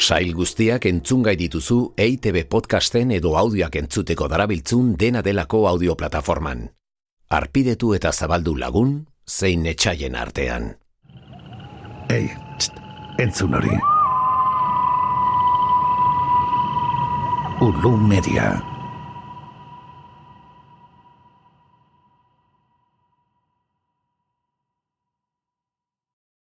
Sail 0.06 0.36
guztiak 0.38 0.86
entzungai 0.86 1.34
dituzu 1.40 1.80
EITB 1.98 2.44
podcasten 2.52 3.16
edo 3.16 3.34
audioak 3.40 3.80
entzuteko 3.80 4.28
darabiltzun 4.30 4.94
dena 5.02 5.24
delako 5.26 5.66
audioplataforman. 5.72 6.68
Arpidetu 7.34 7.96
eta 7.98 8.12
zabaldu 8.14 8.54
lagun, 8.60 9.00
zein 9.26 9.66
etxaien 9.66 10.16
artean. 10.16 10.76
Ei, 12.14 12.30
txt, 12.60 12.78
entzun 13.18 13.58
hori. 13.58 13.95
Ulu 17.62 17.96
Media. 17.96 18.75